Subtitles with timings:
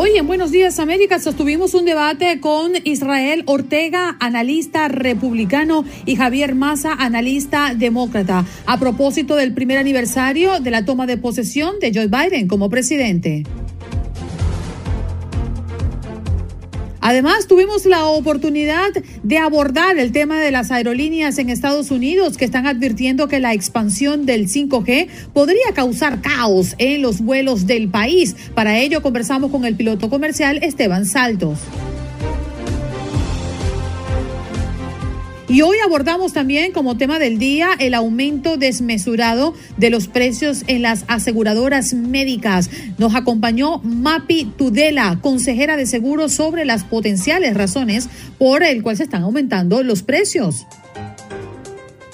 [0.00, 6.54] Hoy en Buenos Días América sostuvimos un debate con Israel Ortega, analista republicano, y Javier
[6.54, 12.06] Massa, analista demócrata, a propósito del primer aniversario de la toma de posesión de Joe
[12.06, 13.42] Biden como presidente.
[17.00, 18.88] Además, tuvimos la oportunidad
[19.22, 23.54] de abordar el tema de las aerolíneas en Estados Unidos que están advirtiendo que la
[23.54, 28.36] expansión del 5G podría causar caos en los vuelos del país.
[28.54, 31.58] Para ello, conversamos con el piloto comercial Esteban Saltos.
[35.50, 40.82] Y hoy abordamos también como tema del día el aumento desmesurado de los precios en
[40.82, 42.68] las aseguradoras médicas.
[42.98, 49.04] Nos acompañó Mapi Tudela, consejera de seguros, sobre las potenciales razones por el cual se
[49.04, 50.66] están aumentando los precios.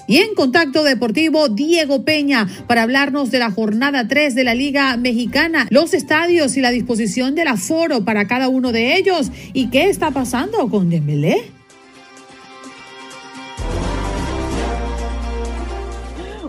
[0.06, 4.96] Y en contacto deportivo, Diego Peña, para hablarnos de la jornada 3 de la Liga
[4.96, 9.32] Mexicana, los estadios y la disposición del aforo para cada uno de ellos.
[9.54, 11.63] ¿Y qué está pasando con Dembélé?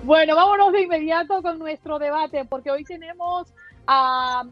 [0.06, 3.52] Bueno, vámonos de inmediato con nuestro debate, porque hoy tenemos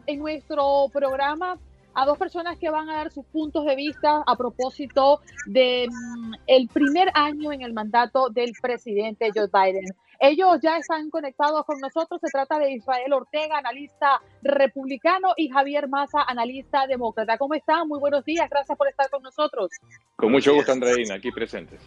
[0.06, 1.56] en nuestro programa
[1.94, 6.32] a dos personas que van a dar sus puntos de vista a propósito de mm,
[6.48, 9.84] el primer año en el mandato del presidente Joe Biden.
[10.18, 12.20] Ellos ya están conectados con nosotros.
[12.20, 17.38] Se trata de Israel Ortega, analista republicano, y Javier Massa, analista demócrata.
[17.38, 17.86] ¿Cómo están?
[17.86, 18.50] Muy buenos días.
[18.50, 19.70] Gracias por estar con nosotros.
[20.16, 21.80] Con mucho gusto, Andreina, aquí presentes.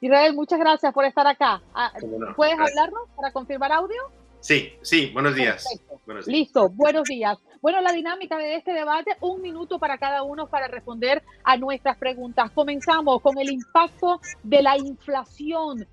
[0.00, 1.62] Israel, muchas gracias por estar acá.
[1.74, 1.92] Ah,
[2.36, 4.02] ¿Puedes hablarnos para confirmar audio?
[4.40, 5.64] Sí, sí, buenos días.
[6.26, 7.38] Listo, buenos días.
[7.62, 11.96] Bueno, la dinámica de este debate, un minuto para cada uno para responder a nuestras
[11.96, 12.50] preguntas.
[12.52, 15.86] Comenzamos con el impacto de la inflación.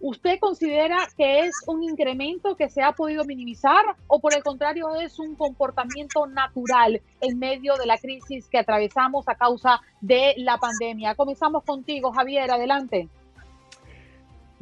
[0.00, 4.96] ¿Usted considera que es un incremento que se ha podido minimizar o por el contrario
[4.96, 10.56] es un comportamiento natural en medio de la crisis que atravesamos a causa de la
[10.56, 11.14] pandemia?
[11.14, 13.08] Comenzamos contigo, Javier, adelante.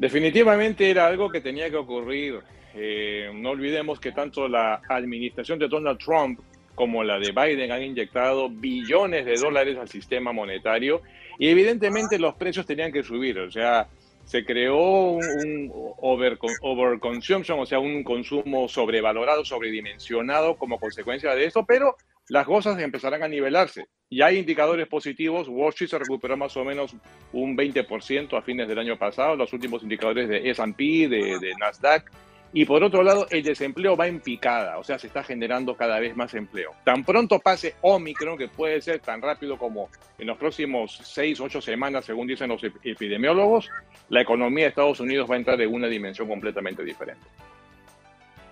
[0.00, 2.40] Definitivamente era algo que tenía que ocurrir.
[2.74, 6.40] Eh, no olvidemos que tanto la administración de Donald Trump
[6.74, 11.02] como la de Biden han inyectado billones de dólares al sistema monetario
[11.38, 13.40] y evidentemente los precios tenían que subir.
[13.40, 13.88] O sea,
[14.24, 21.66] se creó un, over, overconsumption, o sea, un consumo sobrevalorado, sobredimensionado como consecuencia de esto,
[21.66, 21.96] pero
[22.30, 23.86] las cosas empezarán a nivelarse.
[24.08, 25.48] Ya hay indicadores positivos.
[25.48, 26.94] Wall Street se recuperó más o menos
[27.32, 32.08] un 20% a fines del año pasado, los últimos indicadores de S&P, de, Nasdaq.
[32.52, 35.98] Y por otro lado, el desempleo va en picada, o sea, se está generando cada
[35.98, 36.72] vez más empleo.
[36.84, 41.60] Tan pronto pase Omicron, que puede ser tan rápido como en los próximos seis, ocho
[41.60, 43.68] semanas, según dicen los epidemiólogos,
[44.08, 47.24] la economía de Estados Unidos va a entrar en una dimensión completamente diferente.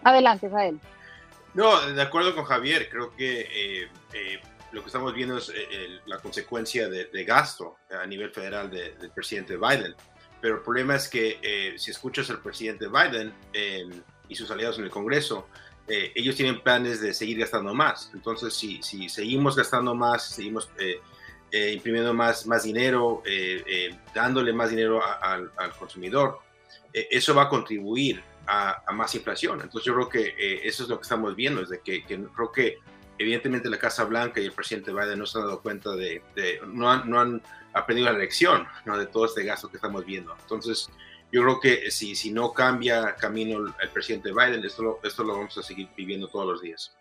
[0.04, 0.78] Adelante, Israel.
[1.58, 5.98] No, de acuerdo con Javier, creo que eh, eh, lo que estamos viendo es eh,
[6.06, 9.92] la consecuencia de, gasto a nivel federal del presidente Biden.
[10.40, 13.34] Pero el problema es que si escuchas al presidente Biden
[14.28, 15.48] y sus aliados en el Congreso,
[15.88, 18.12] ellos tienen planes de seguir gastando más.
[18.14, 20.70] Entonces, si, seguimos gastando más, seguimos
[21.50, 23.24] imprimiendo más dinero,
[24.14, 26.38] dándole más dinero al consumidor,
[26.92, 29.60] eso va a contribuir a, más inflación.
[29.60, 32.50] Entonces yo creo que eh, eso es lo que estamos viendo, es de que, creo
[32.52, 32.78] que
[33.18, 36.22] evidentemente la Casa Blanca y el presidente Biden no se han dado cuenta de,
[36.66, 37.42] no, han, no, han,
[37.74, 38.98] aprendido la lección ¿no?
[38.98, 40.34] de todo este gasto que estamos viendo.
[40.40, 40.90] Entonces
[41.30, 45.34] yo creo que si, si no cambia camino el, presidente Biden, esto lo, esto lo
[45.34, 46.96] vamos a seguir viviendo todos los días.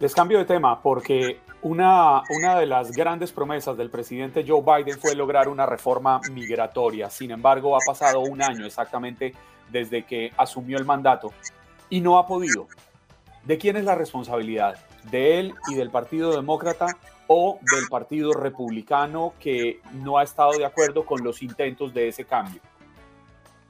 [0.00, 5.00] Les cambio de tema porque una, una de las grandes promesas del presidente Joe Biden
[5.00, 7.10] fue lograr una reforma migratoria.
[7.10, 9.34] Sin embargo, ha pasado un año exactamente
[9.68, 11.32] desde que asumió el mandato
[11.90, 12.68] y no ha podido.
[13.42, 14.78] ¿De quién es la responsabilidad?
[15.10, 16.86] ¿De él y del Partido Demócrata
[17.26, 22.24] o del Partido Republicano que no ha estado de acuerdo con los intentos de ese
[22.24, 22.60] cambio?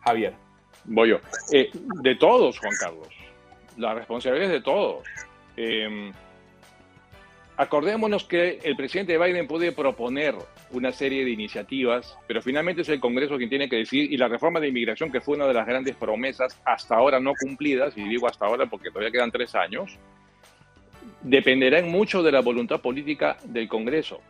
[0.01, 0.35] Javier.
[0.85, 1.17] Voy yo.
[1.53, 3.09] Eh, de todos, Juan Carlos.
[3.79, 5.05] La responsabilidad es de todos.
[5.61, 6.13] Em,
[7.57, 10.37] acordémonos que el presidente Biden puede proponer
[10.71, 14.29] una serie de iniciativas, pero finalmente es el Congreso quien tiene que decir, y la
[14.29, 18.05] reforma de inmigración, que fue una de las grandes promesas hasta ahora no cumplidas, y
[18.05, 19.99] digo hasta ahora porque todavía quedan tres años,
[21.23, 24.21] dependerá en mucho de la voluntad política del Congreso.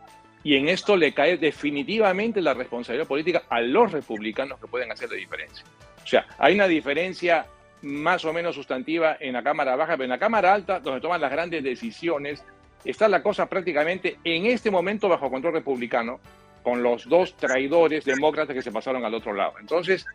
[0.43, 5.11] Y en esto le cae definitivamente la responsabilidad política a los republicanos que pueden hacer
[5.11, 5.63] la diferencia.
[6.03, 7.45] O sea, hay una diferencia
[7.81, 11.21] más o menos sustantiva en la Cámara Baja, pero en la Cámara Alta, donde toman
[11.21, 12.43] las grandes decisiones,
[12.83, 16.19] está la cosa prácticamente en este momento bajo control republicano,
[16.63, 19.53] con los dos traidores demócratas que se pasaron al otro lado.
[19.59, 20.05] Entonces,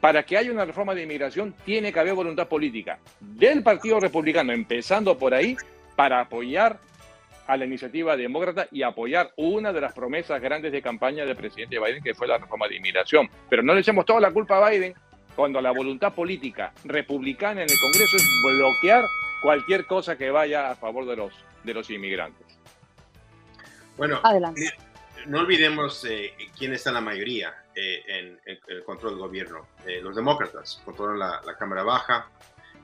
[0.00, 4.52] para que haya una reforma de inmigración, tiene que haber voluntad política del Partido Republicano,
[4.52, 5.56] empezando por ahí,
[5.96, 6.78] para apoyar
[7.46, 11.78] a la iniciativa demócrata y apoyar una de las promesas grandes de campaña del presidente
[11.78, 13.28] Biden, que fue la reforma de inmigración.
[13.48, 14.94] Pero no le echemos toda la culpa a Biden
[15.36, 19.04] cuando la voluntad política republicana en el Congreso es bloquear
[19.42, 21.32] cualquier cosa que vaya a favor de los,
[21.64, 22.46] de los inmigrantes.
[23.96, 24.72] Bueno, Adelante.
[25.26, 29.66] no olvidemos eh, quién está en la mayoría eh, en, el control del gobierno.
[29.86, 32.28] Eh, los demócratas controlan la, la, Cámara Baja,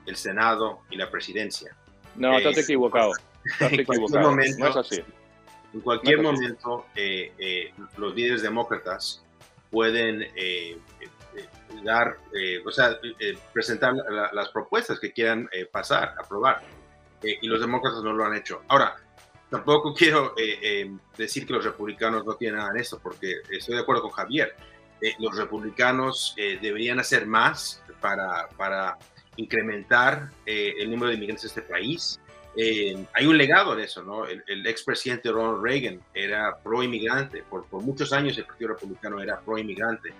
[0.05, 1.75] el Senado y la presidencia.
[2.15, 3.11] No, estás equivocado.
[3.43, 4.29] Estás equivocado.
[4.29, 5.03] Momento, no es así.
[5.73, 6.85] En cualquier momento,
[7.97, 9.23] los líderes demócratas
[9.71, 10.27] pueden
[11.83, 13.93] dar, eh, o sea, eh, presentar
[14.33, 16.61] las propuestas que quieran eh, pasar, aprobar.
[17.23, 18.63] y los demócratas no lo han hecho.
[18.67, 18.95] Ahora,
[19.49, 20.33] tampoco quiero
[21.17, 24.55] decir que los republicanos no tienen nada en esto, porque estoy de acuerdo con Javier.
[25.19, 28.97] los republicanos deberían hacer más para, para
[29.35, 32.19] incrementar el número de inmigrantes de este país.
[33.13, 34.25] hay un legado de eso, ¿no?
[34.25, 39.21] El, el expresidente Ronald Reagan era pro inmigrante, por, por muchos años el Partido Republicano
[39.21, 40.11] era pro inmigrante.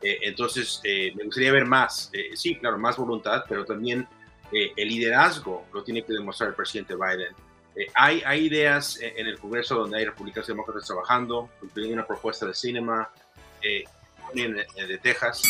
[0.00, 4.06] Eh, entonces, eh, me gustaría ver más, eh, sí, claro, más voluntad, pero también
[4.50, 7.34] el liderazgo lo tiene que demostrar el presidente Biden.
[7.92, 12.46] hay, hay ideas en el Congreso donde hay republicanos y demócratas trabajando, incluyendo una propuesta
[12.46, 13.10] de cinema
[13.60, 15.42] de Texas.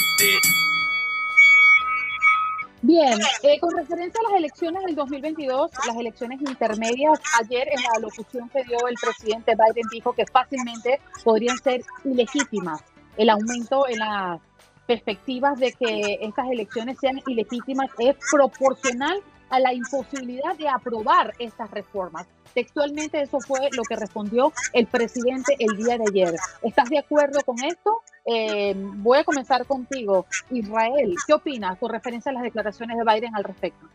[2.83, 3.17] Bien,
[3.61, 8.65] con referencia a las elecciones del 2022, las elecciones intermedias, ayer en la locución que
[8.65, 12.83] dio el presidente Biden dijo que fácilmente podrían ser ilegítimas
[13.19, 14.41] el aumento en las
[14.87, 19.21] perspectivas de que estas elecciones sean ilegítimas es proporcional
[19.51, 22.27] a la imposibilidad de aprobar estas reformas.
[22.55, 26.35] Textualmente eso fue lo que respondió el presidente el día de ayer.
[26.63, 28.03] ¿Estás de acuerdo con esto?
[28.25, 30.27] Eh, voy a comenzar contigo.
[30.51, 33.87] Israel, ¿qué opinas con referencia a las declaraciones de Biden al respecto?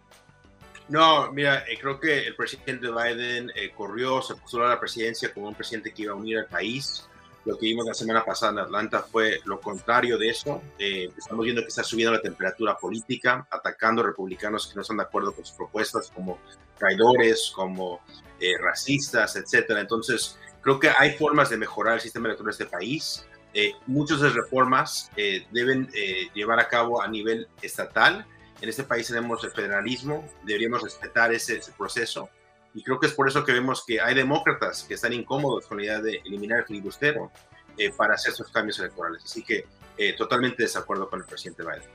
[0.89, 5.33] No, mira, eh, creo que el presidente Biden eh, corrió, se postuló a la presidencia
[5.33, 7.07] como un presidente que iba a unir al país.
[7.45, 10.61] Lo que vimos la semana pasada en Atlanta fue lo contrario de eso.
[10.79, 15.03] Eh, estamos viendo que está subiendo la temperatura política, atacando republicanos que no están de
[15.03, 16.39] acuerdo con sus propuestas, como
[16.77, 17.99] traidores, como
[18.39, 19.81] eh, racistas, etcétera.
[19.81, 23.25] Entonces, creo que hay formas de mejorar el sistema electoral de este país.
[23.53, 25.11] Eh, muchas de las reformas
[25.51, 25.87] deben
[26.33, 28.25] llevar a cabo a nivel estatal.
[28.61, 32.29] En este país tenemos el federalismo, deberíamos respetar ese proceso
[32.73, 35.77] y creo que es por eso que vemos que hay demócratas que están incómodos con
[35.77, 37.31] la idea de eliminar el filibustero
[37.77, 39.23] eh, para hacer esos cambios electorales.
[39.23, 39.65] Así que
[39.97, 41.89] eh, totalmente desacuerdo con el presidente Biden.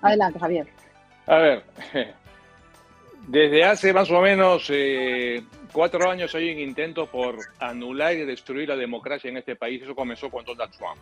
[0.00, 0.66] Adelante, Javier.
[1.26, 1.64] A ver,
[3.26, 8.68] desde hace más o menos eh, cuatro años hay un intento por anular y destruir
[8.68, 9.82] la democracia en este país.
[9.82, 10.98] Eso comenzó con Donald Trump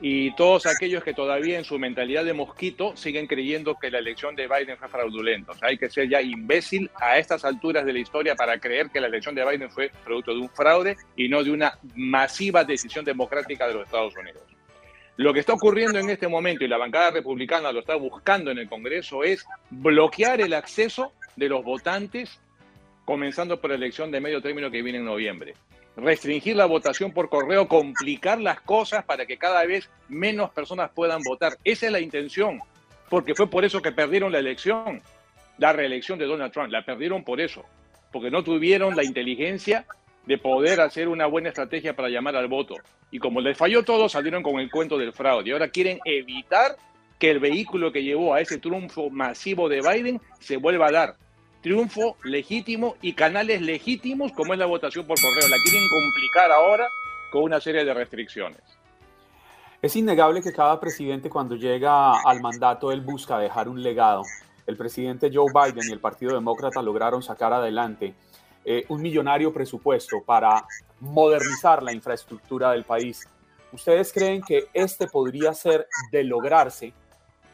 [0.00, 4.34] y todos aquellos que todavía en su mentalidad de mosquito siguen creyendo que la elección
[4.34, 5.52] de Biden fue fraudulenta.
[5.52, 8.90] O sea, hay que ser ya imbécil a estas alturas de la historia para creer
[8.90, 12.64] que la elección de Biden fue producto de un fraude y no de una masiva
[12.64, 14.42] decisión democrática de los Estados Unidos.
[15.16, 18.58] Lo que está ocurriendo en este momento y la bancada republicana lo está buscando en
[18.58, 22.40] el Congreso es bloquear el acceso de los votantes,
[23.04, 25.54] comenzando por la elección de medio término que viene en noviembre
[25.96, 31.22] restringir la votación por correo, complicar las cosas para que cada vez menos personas puedan
[31.22, 31.56] votar.
[31.64, 32.60] Esa es la intención,
[33.08, 35.02] porque fue por eso que perdieron la elección,
[35.58, 37.64] la reelección de Donald Trump, la perdieron por eso,
[38.12, 39.86] porque no tuvieron la inteligencia
[40.26, 42.76] de poder hacer una buena estrategia para llamar al voto.
[43.10, 45.50] Y como les falló todo, salieron con el cuento del fraude.
[45.50, 46.76] Y ahora quieren evitar
[47.18, 51.16] que el vehículo que llevó a ese triunfo masivo de Biden se vuelva a dar
[51.64, 55.48] triunfo legítimo y canales legítimos como es la votación por correo.
[55.48, 56.86] La quieren complicar ahora
[57.32, 58.60] con una serie de restricciones.
[59.80, 64.24] Es innegable que cada presidente cuando llega al mandato él busca dejar un legado.
[64.66, 68.12] El presidente Joe Biden y el Partido Demócrata lograron sacar adelante
[68.62, 70.66] eh, un millonario presupuesto para
[71.00, 73.26] modernizar la infraestructura del país.
[73.72, 76.92] ¿Ustedes creen que este podría ser de lograrse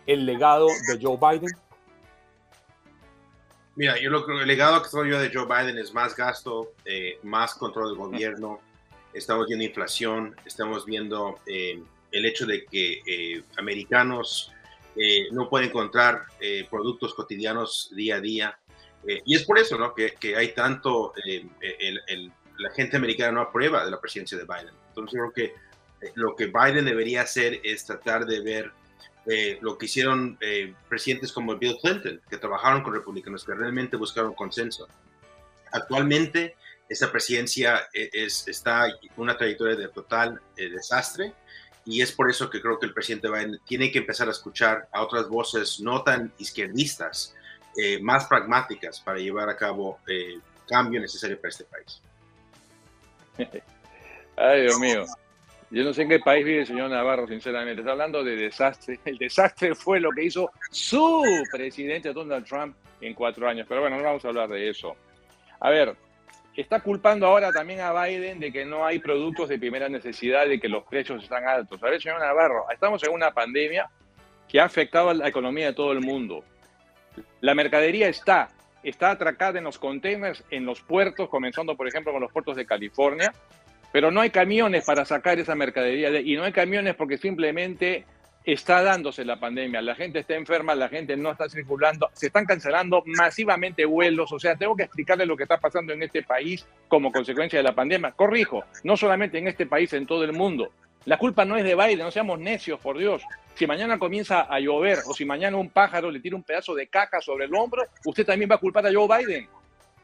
[0.05, 1.50] el legado de Joe Biden?
[3.80, 7.18] Mira, yo lo el legado que soy yo de Joe Biden es más gasto, eh,
[7.22, 8.60] más control del gobierno.
[9.14, 11.82] Estamos viendo inflación, estamos viendo eh,
[12.12, 14.52] el hecho de que eh, americanos
[15.32, 16.26] no pueden encontrar
[16.68, 18.58] productos cotidianos día a día.
[19.25, 19.94] y es por eso ¿no?
[19.94, 24.75] que, que hay tanto, el, la gente americana no aprueba de la presidencia de Biden.
[24.88, 25.54] Entonces creo que
[26.16, 28.72] lo que Biden debería hacer es tratar de ver
[29.32, 33.96] eh, lo que hicieron eh, presidentes como Bill Clinton, que trabajaron con republicanos, que realmente
[33.96, 34.88] buscaron consenso.
[35.70, 36.56] Actualmente,
[36.88, 41.32] esa presidencia eh, es, está una trayectoria de total desastre
[41.84, 44.88] y es por eso que creo que el presidente Biden tiene que empezar a escuchar
[44.90, 47.37] a otras voces no tan izquierdistas,
[48.02, 52.02] más pragmáticas para llevar a cabo el cambio necesario para este país.
[54.37, 55.06] Ay, Dios mío.
[55.70, 57.82] Yo no sé en qué país vive el señor Navarro, sinceramente.
[57.82, 58.98] Está hablando de desastre.
[59.04, 63.66] El desastre fue lo que hizo su presidente Donald Trump en cuatro años.
[63.68, 64.96] Pero bueno, no vamos a hablar de eso.
[65.60, 65.94] A ver,
[66.56, 70.58] está culpando ahora también a Biden de que no hay productos de primera necesidad, de
[70.58, 71.80] que los precios están altos.
[71.82, 73.88] A ver, señor Navarro, estamos en una pandemia
[74.48, 76.42] que ha afectado a la economía de todo el mundo.
[77.40, 78.48] La mercadería está,
[78.82, 82.66] está atracada en los containers, en los puertos, comenzando por ejemplo con los puertos de
[82.66, 83.32] California,
[83.92, 88.04] pero no hay camiones para sacar esa mercadería y no hay camiones porque simplemente
[88.44, 92.47] está dándose la pandemia, la gente está enferma, la gente no está circulando, se están
[92.47, 96.66] cancelando masivamente vuelos, o sea, tengo que explicarle lo que está pasando en este país
[96.88, 98.12] como consecuencia de la pandemia.
[98.12, 100.73] Corrijo, no solamente en este país, en todo el mundo.
[101.04, 103.23] La culpa no es de Biden, no seamos necios, por Dios.
[103.54, 106.88] Si mañana comienza a llover o si mañana un pájaro le tira un pedazo de
[106.88, 109.49] caca sobre el hombro, usted también va a culpar a Joe Biden.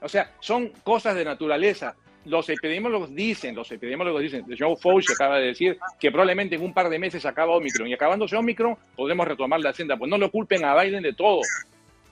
[0.01, 1.95] O sea, son cosas de naturaleza
[2.27, 6.75] los epidemiólogos dicen, los epidemiólogos dicen, Joe Fauci acaba de decir que probablemente en un
[6.75, 9.97] par de meses acaba Omicron y acabándose Omicron podremos retomar la senda.
[9.97, 11.41] Pues no lo culpen a Biden de todo.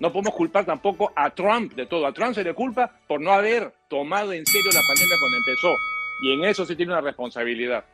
[0.01, 2.07] No podemos culpar tampoco a Trump de todo.
[2.07, 5.75] A Trump se le culpa por no haber tomado en serio la pandemia cuando empezó.
[6.23, 7.85] Y en eso se tiene una responsabilidad.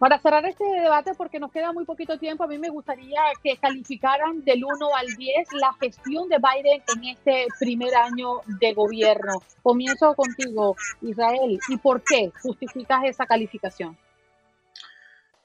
[0.00, 3.58] Para cerrar este debate, porque nos queda muy poquito tiempo, a mí me gustaría que
[3.58, 9.42] calificaran del 1 al 10 la gestión de Biden en este primer año de gobierno.
[9.62, 11.60] Comienzo contigo, Israel.
[11.68, 13.94] ¿Y por qué justificas esa calificación?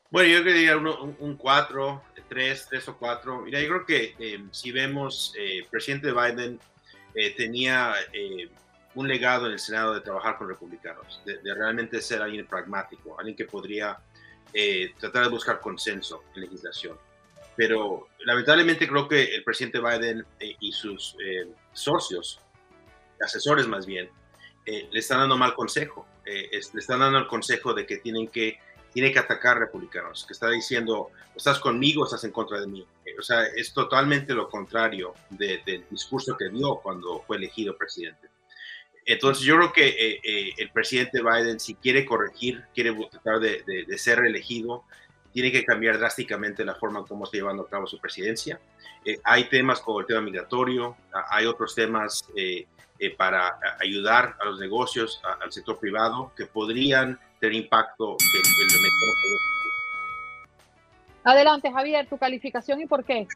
[0.09, 3.41] Bueno, yo diría un, un 4, 3, 3 o 4.
[3.41, 6.61] Mira, yo creo que eh, si vemos, el eh, presidente Biden
[7.13, 7.93] eh, tenía
[8.93, 13.19] un legado en el Senado de trabajar con republicanos, de, de realmente ser alguien pragmático,
[13.19, 13.99] alguien que podría
[14.57, 16.97] eh, tratar de buscar consenso en legislación.
[17.57, 22.39] Pero lamentablemente creo que el presidente Biden eh, y sus eh, socios,
[23.19, 24.09] asesores más bien,
[24.65, 26.07] le están dando mal consejo.
[26.25, 28.57] le están dando el consejo de que tienen que,
[28.93, 32.87] tiene que atacar republicanos, que está diciendo, estás conmigo, estás en contra de mí.
[33.19, 38.29] o sea, es totalmente lo contrario del discurso que dio cuando fue elegido presidente.
[39.05, 43.85] Entonces yo creo que eh, eh, el presidente Biden, si quiere corregir, quiere tratar de,
[43.97, 44.83] ser reelegido,
[45.31, 48.59] tiene que cambiar drásticamente la forma en cómo está llevando a cabo su presidencia.
[49.03, 50.97] Eh, hay temas como el tema migratorio,
[51.29, 52.25] hay otros temas
[53.17, 58.39] para ayudar a los negocios, al sector privado, que podrían tener impacto que,
[61.25, 63.27] Adelante, Javier, tu calificación y por qué.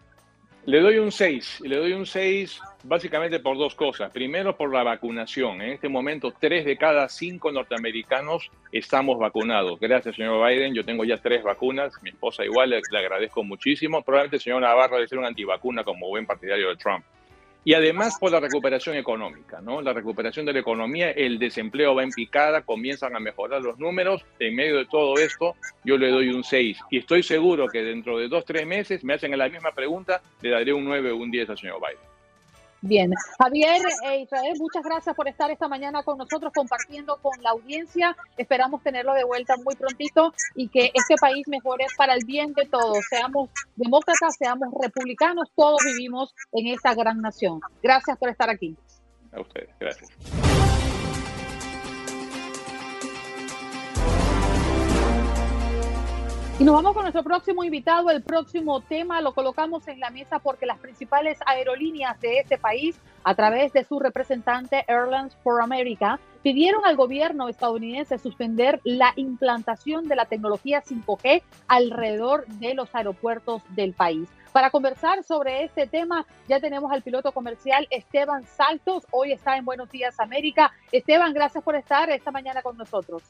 [0.66, 4.12] Le doy un 6, le doy un 6 básicamente por dos cosas.
[4.12, 5.62] Primero, por la vacunación.
[5.62, 9.80] En este momento, tres de cada cinco norteamericanos estamos vacunados.
[9.80, 10.74] Gracias, señor Biden.
[10.74, 11.94] Yo tengo ya tres vacunas.
[12.02, 14.02] Mi esposa igual, le, agradezco muchísimo.
[14.02, 17.04] Probablemente el señor Navarro debe ser un antivacuna como buen partidario de Trump
[17.64, 19.82] y además por la recuperación económica, ¿no?
[19.82, 24.26] La recuperación de la economía, el desempleo va en picada, comienzan a mejorar los números.
[24.40, 26.78] En medio de todo esto, yo le doy un 6.
[26.90, 30.52] Y estoy seguro que dentro de dos, tres meses me hacen la misma pregunta, le
[30.52, 32.19] daré un 9 o un 10 al señor Biden.
[32.82, 37.50] Bien, Javier e Israel, muchas gracias por estar esta mañana con nosotros compartiendo con la
[37.50, 38.16] audiencia.
[38.38, 42.66] Esperamos tenerlo de vuelta muy prontito y que este país mejore para el bien de
[42.68, 43.00] todos.
[43.10, 47.60] Seamos demócratas, seamos republicanos, todos vivimos en esta gran nación.
[47.84, 48.78] Gracias por estar aquí.
[49.34, 50.49] A ustedes, gracias.
[56.60, 58.10] Y nos vamos con nuestro próximo invitado.
[58.10, 63.00] El próximo tema lo colocamos en la mesa porque las principales aerolíneas de este país
[63.24, 70.08] a través de su representante Airlines for America, pidieron al gobierno estadounidense suspender la implantación
[70.08, 74.30] de la tecnología 5G alrededor de los aeropuertos del país.
[74.52, 79.06] Para conversar sobre este tema, ya tenemos al piloto comercial Esteban Saltos.
[79.12, 80.72] Hoy está en Buenos Días América.
[80.92, 83.22] Esteban, gracias por estar esta mañana con nosotros.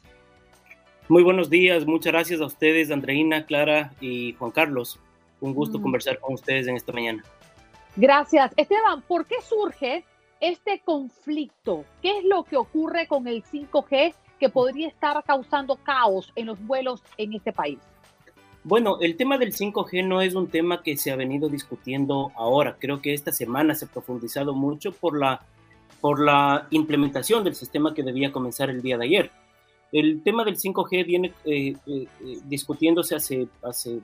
[1.09, 4.99] Muy buenos días, muchas gracias a ustedes, Andreina, Clara y Juan Carlos.
[5.41, 5.81] Un gusto mm.
[5.81, 7.23] conversar con ustedes en esta mañana.
[7.95, 8.53] Gracias.
[8.55, 10.05] Esteban, ¿por qué surge
[10.39, 11.83] este conflicto?
[12.03, 16.63] ¿Qué es lo que ocurre con el 5G que podría estar causando caos en los
[16.67, 17.79] vuelos en este país?
[18.63, 22.77] Bueno, el tema del 5G no es un tema que se ha venido discutiendo ahora.
[22.79, 25.41] Creo que esta semana se ha profundizado mucho por la,
[26.01, 29.31] por la implementación del sistema que debía comenzar el día de ayer.
[29.91, 33.99] El tema del 5G viene eh, eh, eh, discutiéndose hace, hace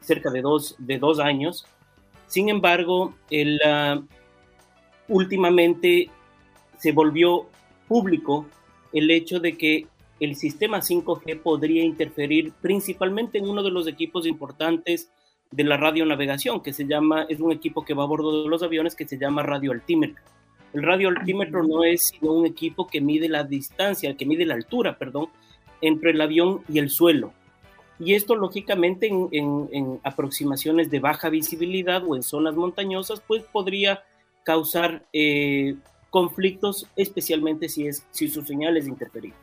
[0.00, 1.66] cerca de dos, de dos años.
[2.26, 4.00] Sin embargo, el, ah,
[5.08, 6.10] últimamente
[6.78, 7.46] se volvió
[7.86, 8.46] público
[8.92, 9.86] el hecho de que
[10.20, 15.10] el sistema 5G podría interferir principalmente en uno de los equipos importantes
[15.50, 18.62] de la radionavegación, que se llama, es un equipo que va a bordo de los
[18.62, 20.22] aviones que se llama radioaltímetro.
[20.72, 24.98] El radioaltímetro no es sino un equipo que mide la distancia, que mide la altura,
[24.98, 25.28] perdón,
[25.80, 27.32] entre el avión y el suelo.
[28.00, 34.04] Y esto, lógicamente, en, aproximaciones de baja visibilidad o en zonas montañosas, pues podría
[34.44, 35.74] causar eh,
[36.10, 39.34] conflictos, especialmente si, es, si su señal es interferir.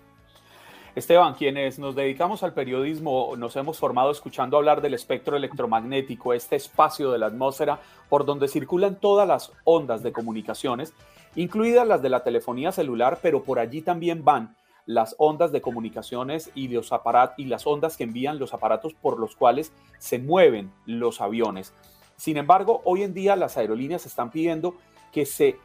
[0.95, 6.55] Esteban, quienes nos dedicamos al periodismo nos hemos formado escuchando hablar del espectro electromagnético, este
[6.55, 10.93] espacio de la atmósfera por donde circulan todas las ondas de comunicaciones,
[11.35, 16.51] incluidas las de la telefonía celular, pero por allí también van las ondas de comunicaciones
[16.53, 16.91] y, los
[17.37, 21.73] y las ondas que envían los aparatos por los cuales se mueven los aviones.
[22.17, 24.75] Sin embargo, hoy en día las aerolíneas están pidiendo
[25.11, 25.57] que se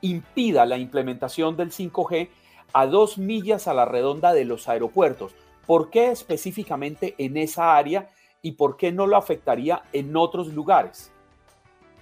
[0.00, 2.28] impida la implementación del 5G
[2.72, 5.34] a dos millas a la redonda de los aeropuertos.
[5.66, 8.10] ¿Por qué específicamente en esa área
[8.42, 11.13] y por qué no lo afectaría en otros lugares?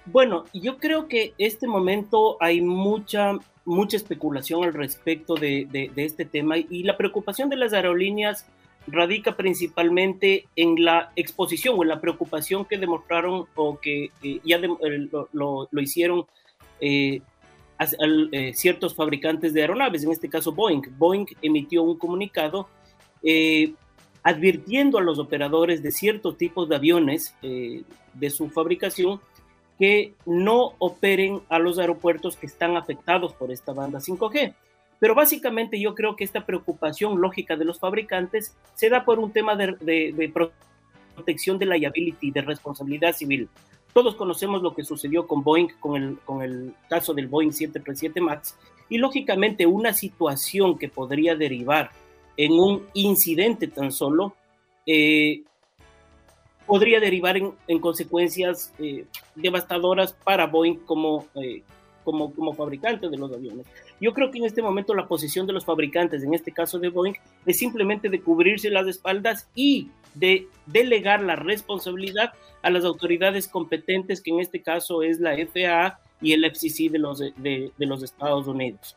[0.05, 6.57] Bueno, yo creo que este momento hay mucha mucha especulación al respecto de, este tema
[6.57, 8.45] y la preocupación de las aerolíneas
[8.87, 14.57] radica principalmente en la exposición o en la preocupación que demostraron o que eh, ya
[14.57, 16.25] eh, lo, hicieron
[16.81, 17.21] eh,
[18.53, 20.81] ciertos fabricantes de aeronaves, en este caso Boeing.
[20.97, 22.67] Boeing emitió un comunicado
[24.21, 29.21] advirtiendo a los operadores de ciertos tipos de aviones de su fabricación
[29.79, 34.53] que no operen a los aeropuertos que están afectados por esta banda 5G.
[34.99, 39.31] Pero básicamente yo creo que esta preocupación lógica de los fabricantes se da por un
[39.31, 40.31] tema de,
[41.15, 43.49] protección de liability, de responsabilidad civil.
[43.93, 48.21] Todos conocemos lo que sucedió con Boeing, con el, con el caso del Boeing 737
[48.21, 48.55] MAX,
[48.89, 51.91] y lógicamente una situación que podría derivar
[52.37, 54.35] en un incidente tan solo,
[54.85, 55.43] eh,
[56.65, 61.63] podría derivar en, consecuencias eh, devastadoras para Boeing como, eh,
[62.03, 63.65] como, como fabricante de los aviones.
[63.99, 66.89] Yo creo que en este momento la posición de los fabricantes, en este caso de
[66.89, 73.47] Boeing, es simplemente de cubrirse las espaldas y de delegar la responsabilidad a las autoridades
[73.47, 78.03] competentes, que en este caso es la FAA y el FCC de los, de, los
[78.03, 78.95] Estados Unidos.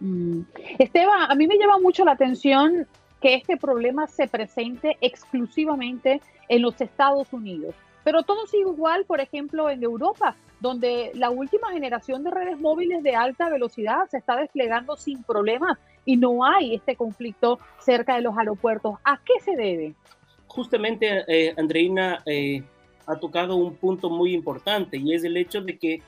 [0.00, 0.40] Mm.
[0.78, 2.86] Esteban, a mí me llama mucho la atención
[3.24, 7.74] que este problema se presente exclusivamente en los Estados Unidos.
[8.04, 13.02] Pero todo sigue igual, por ejemplo, en Europa, donde la última generación de redes móviles
[13.02, 18.20] de alta velocidad se está desplegando sin problemas y no hay este conflicto cerca de
[18.20, 18.96] los aeropuertos.
[19.04, 19.94] ¿A qué se debe?
[20.46, 22.62] Justamente, eh, Andreina eh,
[23.06, 26.02] ha tocado un punto muy importante y es el hecho de que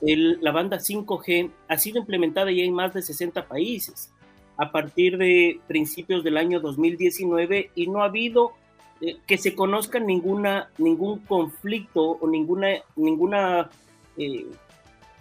[0.00, 4.10] la banda 5G ha sido implementada ya en más de 60 países
[4.56, 8.52] a partir de principios del año 2019 y no ha habido
[9.00, 13.68] eh, que se conozca ninguna, ningún conflicto o ninguna, ninguna,
[14.16, 14.46] eh,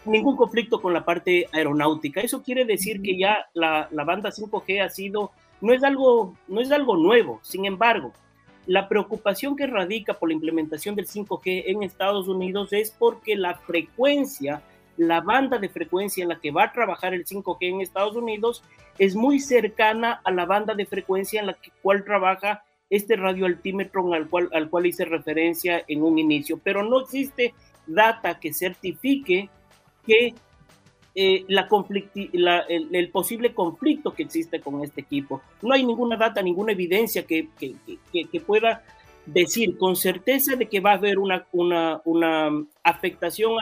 [0.06, 2.22] ningún conflicto con la parte aeronáutica.
[2.22, 6.62] Eso quiere decir que ya la, la, banda 5G ha sido, no es, algo, no
[6.62, 8.14] es algo nuevo, sin embargo,
[8.68, 13.56] la preocupación que radica por la implementación del 5G en Estados Unidos es porque la
[13.56, 14.62] frecuencia,
[14.98, 18.64] la banda de frecuencia en la que va a trabajar el 5G en Estados Unidos
[18.98, 24.14] es muy cercana a la banda de frecuencia en la que, cual trabaja este radioaltímetro
[24.14, 27.54] al cual, al cual hice referencia en un inicio, pero no existe
[27.88, 29.50] data que certifique
[30.06, 30.34] que
[31.14, 31.68] eh, la
[32.70, 35.42] el, posible conflicto que existe con este equipo.
[35.62, 37.76] No hay ninguna data, ninguna evidencia que, que,
[38.12, 38.84] que, pueda
[39.26, 43.54] decir con certeza de que va a haber una, una, una afectación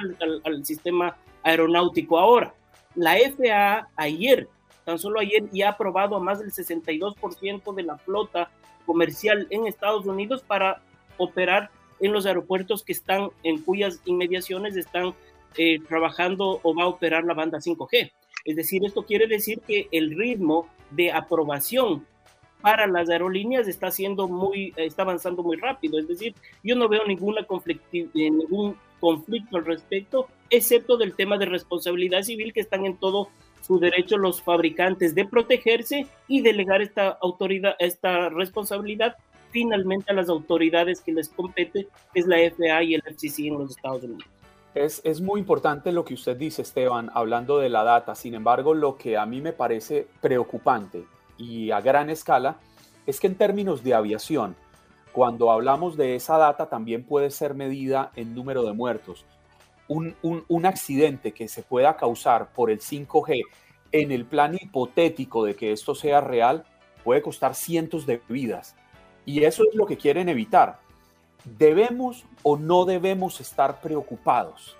[0.43, 2.17] al, sistema aeronáutico.
[2.17, 2.53] Ahora,
[2.95, 4.47] la FAA ayer,
[4.85, 8.49] tan solo ayer, ya ha aprobado a más del 62% de la flota
[8.85, 10.81] comercial en Estados Unidos para
[11.17, 11.69] operar
[11.99, 15.13] en los aeropuertos que están en cuyas inmediaciones están
[15.57, 18.11] eh, trabajando o va a operar la banda 5G.
[18.45, 22.05] Es decir, esto quiere decir que el ritmo de aprobación
[22.61, 25.99] para las aerolíneas está siendo muy, está avanzando muy rápido.
[25.99, 31.45] Es decir, yo no veo ninguna eh, ningún conflicto al respecto, excepto del tema de
[31.45, 33.29] responsabilidad civil que están en todo
[33.61, 39.15] su derecho los fabricantes de protegerse y delegar esta autoridad, esta responsabilidad
[39.51, 43.59] finalmente a las autoridades que les compete, que es la FAA y el FCC en
[43.59, 44.25] los Estados Unidos.
[44.75, 48.13] Es, es, muy importante lo que usted dice, Esteban, hablando de la data.
[48.13, 51.05] Sin embargo, lo que a mí me parece preocupante
[51.39, 52.57] y a gran escala
[53.07, 54.55] es que en términos de aviación,
[55.11, 59.25] cuando hablamos de esa data también puede ser medida en número de muertos.
[59.87, 63.41] Un, un, accidente que se pueda causar por el 5G
[63.91, 66.63] en el plan hipotético de que esto sea real
[67.03, 68.75] puede costar cientos de vidas.
[69.25, 70.79] Y eso es lo que quieren evitar.
[71.43, 74.77] ¿Debemos o no debemos estar preocupados?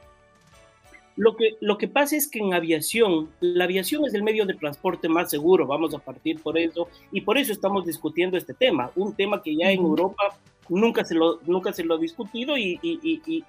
[1.19, 4.53] Lo que, lo que pasa es que en aviación, la aviación es el medio de
[4.53, 8.89] transporte más seguro, vamos a partir por eso, y por eso estamos discutiendo este tema,
[8.95, 10.37] un tema que ya en Europa
[10.69, 13.43] nunca se lo, nunca se lo ha discutido y, y, y,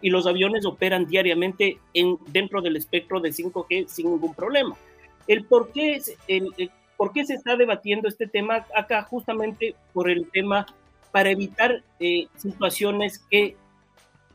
[0.00, 4.76] y los aviones operan diariamente en, dentro del espectro de 5G sin ningún problema.
[5.26, 10.08] El por qué, el, el, por qué se está debatiendo este tema acá justamente por
[10.08, 10.64] el tema
[11.10, 13.56] para evitar eh, situaciones que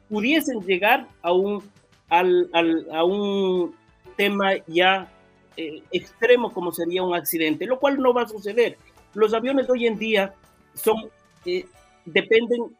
[0.09, 1.63] pudiesen llegar a un
[2.11, 3.73] al, al, a un
[4.17, 5.09] tema ya
[5.55, 8.77] eh, extremo como sería un accidente, lo cual no va a suceder.
[9.13, 10.35] Los aviones hoy en día
[10.73, 11.09] son,
[11.45, 11.65] eh,
[12.05, 12.75] dependen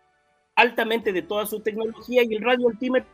[0.55, 3.07] altamente de toda su tecnología y el radio altímetro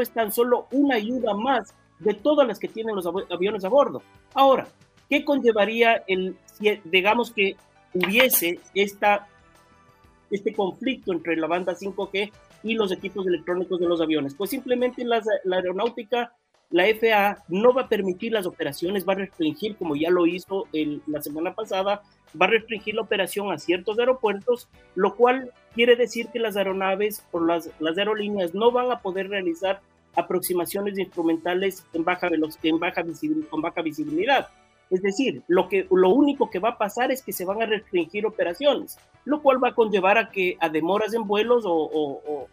[0.00, 4.02] es tan solo una ayuda más de todas las que tienen los aviones a bordo.
[4.34, 4.68] Ahora,
[5.08, 6.36] ¿qué conllevaría el,
[6.84, 7.56] digamos que
[7.94, 9.26] hubiese esta,
[10.30, 12.30] este conflicto entre la banda 5G
[12.66, 14.34] y los equipos electrónicos de los aviones.
[14.34, 15.22] Pues simplemente la
[15.56, 16.32] aeronáutica,
[16.70, 20.66] la FAA no va a permitir las operaciones, va a restringir, como ya lo hizo
[20.72, 22.02] el, la semana pasada,
[22.40, 27.24] va a restringir la operación a ciertos aeropuertos, lo cual quiere decir que las aeronaves
[27.30, 29.80] o las, las aerolíneas no van a poder realizar
[30.16, 32.28] aproximaciones instrumentales en baja,
[32.62, 33.04] en baja
[33.48, 34.48] con baja visibilidad.
[34.90, 37.66] Es decir, lo, que, lo único que va a pasar es que se van a
[37.66, 42.46] restringir operaciones, lo cual va a conllevar a que a demoras en vuelos o,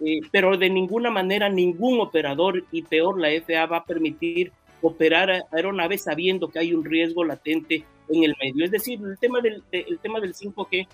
[0.00, 5.44] eh, pero de ninguna manera ningún operador y peor la FAA va a permitir operar
[5.52, 8.64] aeronaves sabiendo que hay un riesgo latente en el medio.
[8.64, 10.86] Es decir, el tema del, el tema del 5G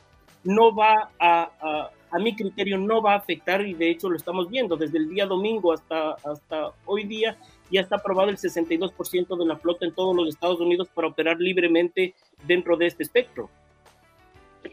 [0.44, 4.16] no va a, a, a, mi criterio, no va a afectar y de hecho lo
[4.16, 7.36] estamos viendo desde el día domingo hasta, hasta hoy día
[7.72, 11.38] ya está aprobado el 62% de la flota en todos los Estados Unidos para operar
[11.38, 12.14] libremente
[12.46, 13.48] dentro de este espectro.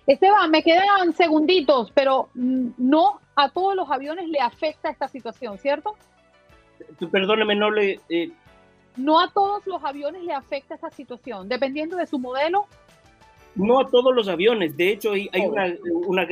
[0.05, 5.95] Esteban, me quedan segunditos, pero no a todos los aviones le afecta esta situación, ¿cierto?
[7.11, 7.99] Perdóneme, no le...
[8.09, 8.31] Eh...
[8.97, 12.67] No a todos los aviones le afecta esta situación, dependiendo de su modelo,
[13.59, 14.77] no a todos los aviones.
[14.77, 16.27] De hecho, hay, una, una,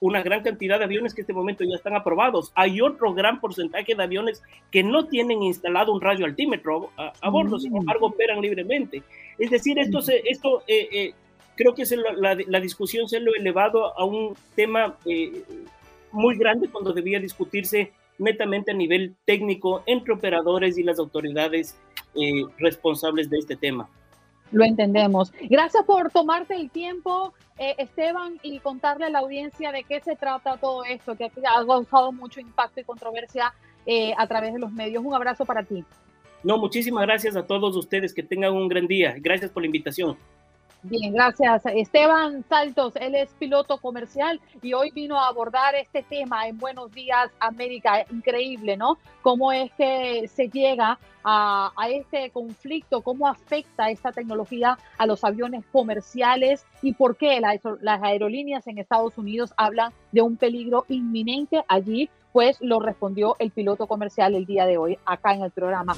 [0.00, 2.52] una, gran cantidad de aviones que en este momento ya están aprobados.
[2.54, 7.58] Hay otro gran porcentaje de aviones que no tienen instalado un radio altímetro a, bordo,
[7.58, 7.78] sin mm.
[7.78, 9.02] embargo, operan libremente.
[9.38, 11.14] Es decir, esto, se, esto eh, eh,
[11.56, 15.42] creo que la, la, discusión se lo ha elevado a un tema eh,
[16.12, 21.76] muy grande cuando debía discutirse netamente a nivel técnico entre operadores y las autoridades
[22.58, 23.88] responsables de este tema.
[24.54, 25.32] Lo entendemos.
[25.50, 30.16] Gracias por tomarte el tiempo, eh, Esteban, y contarle a la audiencia de qué se
[30.16, 33.52] trata todo esto, que ha causado mucho impacto y controversia
[33.84, 35.04] eh, a través de los medios.
[35.04, 35.84] Un abrazo para ti.
[36.42, 38.14] No, muchísimas gracias a todos ustedes.
[38.14, 39.14] Que tengan un gran día.
[39.18, 40.16] Gracias por la invitación.
[40.86, 41.62] Bien, gracias.
[41.64, 46.92] Esteban Saltos, él es piloto comercial y hoy vino a abordar este tema en Buenos
[46.92, 48.04] Días América.
[48.10, 48.98] Increíble, ¿no?
[49.22, 55.64] Cómo es que se llega a, este conflicto, cómo afecta esta tecnología a los aviones
[55.72, 62.10] comerciales y por qué las aerolíneas en Estados Unidos hablan de un peligro inminente allí,
[62.34, 65.96] pues lo respondió el piloto comercial el día de hoy acá en el programa.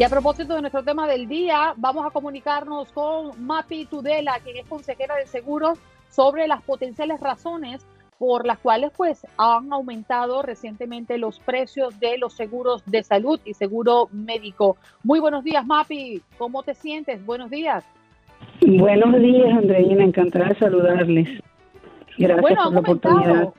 [0.00, 4.56] Y a propósito de nuestro tema del día, vamos a comunicarnos con Mapi Tudela, quien
[4.56, 7.86] es consejera de seguros, sobre las potenciales razones
[8.18, 13.52] por las cuales pues han aumentado recientemente los precios de los seguros de salud y
[13.52, 14.78] seguro médico.
[15.04, 16.22] Muy buenos días, Mapi.
[16.38, 17.22] ¿Cómo te sientes?
[17.26, 17.84] Buenos días.
[18.66, 20.02] Buenos días, Andreina.
[20.02, 21.28] Encantada de saludarles.
[22.16, 23.52] Gracias por la oportunidad.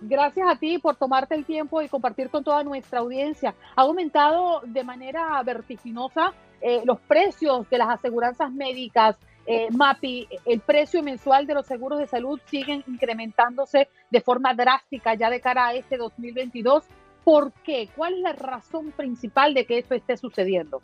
[0.00, 3.54] Gracias a ti por tomarte el tiempo y compartir con toda nuestra audiencia.
[3.74, 9.16] Ha aumentado de manera vertiginosa eh, los precios de las aseguranzas médicas.
[9.46, 15.14] Eh, MAPI, el precio mensual de los seguros de salud siguen incrementándose de forma drástica
[15.14, 16.84] ya de cara a este 2022.
[17.24, 17.88] ¿Por qué?
[17.96, 20.80] ¿Cuál es la razón principal de que esto esté sucediendo?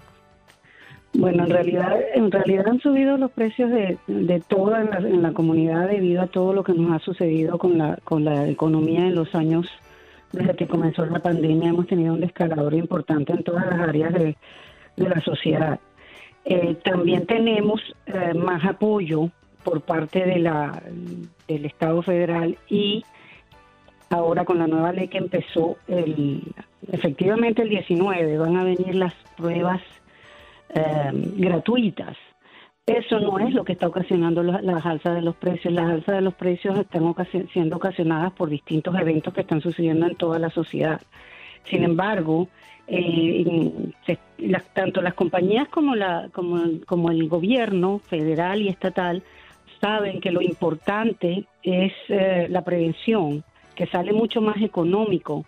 [1.15, 5.89] Bueno, en realidad, en realidad han subido los precios de, de toda en la, comunidad
[5.89, 9.33] debido a todo lo que nos ha sucedido con la, con la economía en los
[9.35, 9.69] años
[10.33, 11.69] desde que comenzó la pandemia.
[11.69, 14.37] Hemos tenido un descalador importante en todas las áreas de,
[14.97, 15.79] la sociedad.
[16.45, 19.31] Eh, también tenemos eh, más apoyo
[19.63, 20.83] por parte de la,
[21.47, 23.05] del Estado federal y
[24.11, 26.43] ahora con la nueva ley que empezó el,
[26.93, 29.81] efectivamente el 19 van a venir las pruebas
[30.75, 32.17] Em, gratuitas.
[32.85, 35.73] Eso no es lo que está ocasionando las alzas de los precios.
[35.73, 37.15] Las alzas de los precios están
[37.53, 41.01] siendo ocasionadas por distintos eventos que están sucediendo en toda la sociedad.
[41.63, 42.49] Sin embargo,
[42.89, 43.47] eh,
[44.75, 49.23] tanto las compañías como, la, como, como el gobierno federal y estatal
[49.81, 53.45] saben que lo importante es eh, la prevención,
[53.77, 55.47] que sale mucho más económico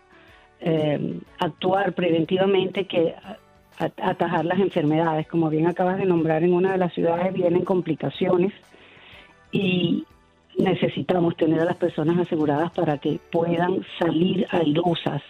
[0.61, 3.15] eh, actuar preventivamente que
[3.79, 5.27] atajar las enfermedades.
[5.29, 8.53] Como bien acabas de nombrar, en una de las ciudades vienen complicaciones
[9.53, 10.05] y
[10.59, 15.23] necesitamos tener a las personas aseguradas para que puedan salir airosas.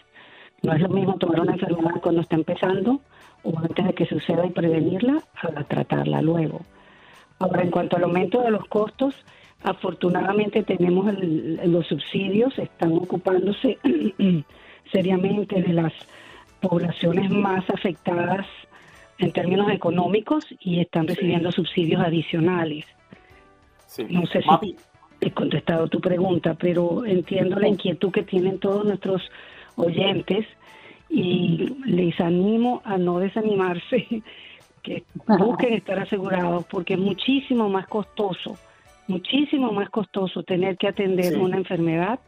[0.62, 3.00] No es lo mismo tomar una enfermedad cuando está empezando
[3.42, 6.60] o antes de que suceda y prevenirla a tratarla luego.
[7.38, 9.14] Ahora, en cuanto al aumento de los costos,
[9.62, 13.78] afortunadamente tenemos los subsidios, están ocupándose
[14.92, 15.92] seriamente de las
[16.68, 18.46] poblaciones más afectadas
[19.18, 22.84] en términos económicos y están recibiendo subsidios adicionales.
[24.08, 24.76] No sé si
[25.20, 29.22] he contestado tu pregunta, pero entiendo la inquietud que tienen todos nuestros
[29.76, 30.46] oyentes
[31.08, 34.22] y les animo a no desanimarse,
[34.82, 38.58] que busquen estar asegurados porque es muchísimo más costoso,
[39.06, 42.18] muchísimo más costoso tener que atender una enfermedad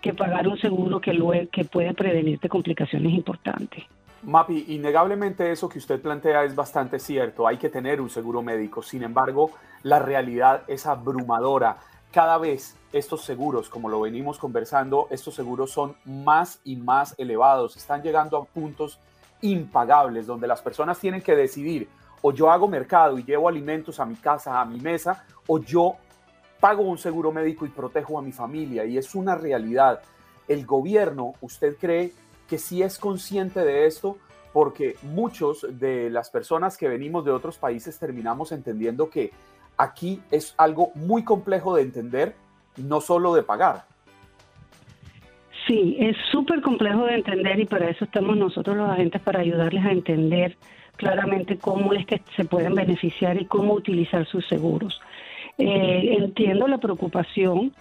[0.00, 3.84] que pagar un seguro que, que puede prevenirte complicaciones importantes.
[4.22, 8.82] Mapi, innegablemente eso que usted plantea es bastante cierto, hay que tener un seguro médico,
[8.82, 9.50] sin embargo,
[9.82, 11.78] la realidad es abrumadora.
[12.12, 17.76] Cada vez estos seguros, como lo venimos conversando, estos seguros son más y más elevados,
[17.76, 18.98] están llegando a puntos
[19.40, 21.88] impagables donde las personas tienen que decidir
[22.22, 25.96] o yo hago mercado y llevo alimentos a mi casa, a mi mesa, o yo
[26.60, 30.02] pago un seguro médico y protejo a mi familia y es una realidad.
[30.46, 32.12] El gobierno, ¿usted cree
[32.48, 34.18] que sí es consciente de esto?
[34.52, 39.32] Porque muchos de las personas que venimos de otros países terminamos entendiendo que
[39.76, 42.34] aquí es algo muy complejo de entender,
[42.76, 43.84] no solo de pagar.
[45.66, 49.84] Sí, es súper complejo de entender y para eso estamos nosotros los agentes para ayudarles
[49.84, 50.56] a entender
[50.96, 55.00] claramente cómo es que se pueden beneficiar y cómo utilizar sus seguros.
[55.58, 57.72] Eh, entiendo la preocupación,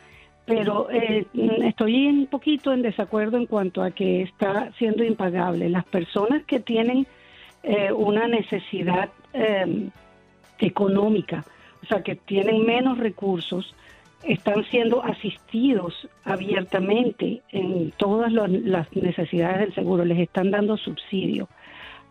[0.45, 1.25] pero eh,
[1.63, 5.69] estoy un poquito en desacuerdo en cuanto a que está siendo impagable.
[5.69, 7.05] Las personas que tienen
[7.63, 9.91] eh, una necesidad em,
[10.57, 11.45] económica,
[11.83, 13.75] o sea, que tienen menos recursos,
[14.23, 21.47] están siendo asistidos abiertamente en todas las necesidades del seguro, les están dando subsidio.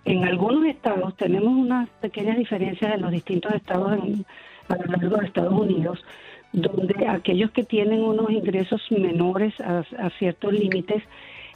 [0.04, 4.24] En algunos estados tenemos unas pequeñas diferencias en los distintos estados en,
[4.68, 6.04] a lo largo de Estados Unidos,
[6.52, 9.84] donde aquellos que tienen unos ingresos menores a,
[10.18, 11.02] ciertos límites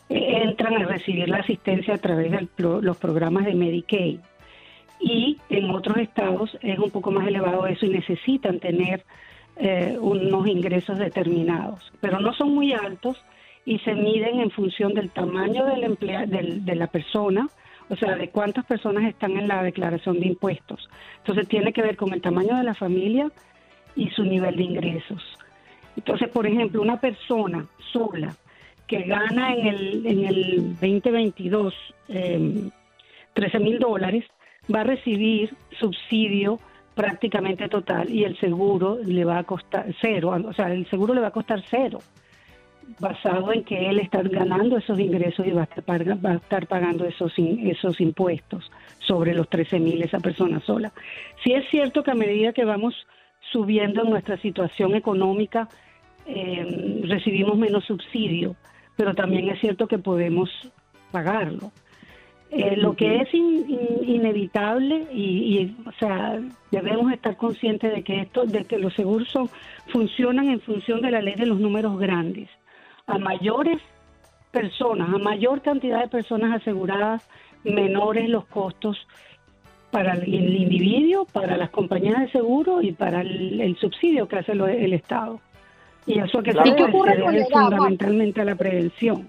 [0.08, 4.20] eh, entran a recibir la asistencia a través de los programas de Medicaid.
[5.00, 9.04] Y en otros estados es un poco más elevado eso y necesitan tener
[9.56, 13.22] eh, unos ingresos determinados, pero no son muy altos
[13.64, 15.96] y se miden en función del tamaño del
[16.28, 17.48] del, de la persona,
[17.88, 20.88] o sea, de cuántas personas están en la declaración de impuestos.
[21.18, 23.30] Entonces tiene que ver con el tamaño de la familia
[23.96, 25.22] y su nivel de ingresos.
[25.96, 28.34] Entonces, por ejemplo, una persona sola
[28.86, 31.74] que gana en el, en el 2022
[32.08, 32.70] eh,
[33.34, 34.24] 13 mil dólares
[34.72, 36.58] va a recibir subsidio
[36.94, 41.20] prácticamente total y el seguro le va a costar cero, o sea, el seguro le
[41.20, 42.00] va a costar cero
[42.98, 46.66] basado en que él está ganando esos ingresos y va a estar, va a estar
[46.66, 50.92] pagando esos, esos impuestos sobre los 13 mil esa persona sola.
[51.42, 52.94] Sí es cierto que a medida que vamos
[53.50, 55.68] subiendo en nuestra situación económica,
[56.26, 58.56] eh, recibimos menos subsidio,
[58.96, 60.50] pero también es cierto que podemos
[61.10, 61.72] pagarlo.
[62.50, 66.38] Eh, lo que es inevitable y, o sea,
[66.70, 69.32] debemos estar conscientes de que esto, de que los seguros
[69.86, 72.50] funcionan en función de la ley de los números grandes.
[73.06, 73.80] A mayores
[74.50, 77.26] personas, a mayor cantidad de personas aseguradas,
[77.64, 78.96] menores los costos
[79.90, 84.92] para el individuo, para las compañías de seguro y para el, subsidio que hace el
[84.94, 85.40] Estado.
[86.06, 89.28] Y eso que se debe fundamentalmente a la prevención.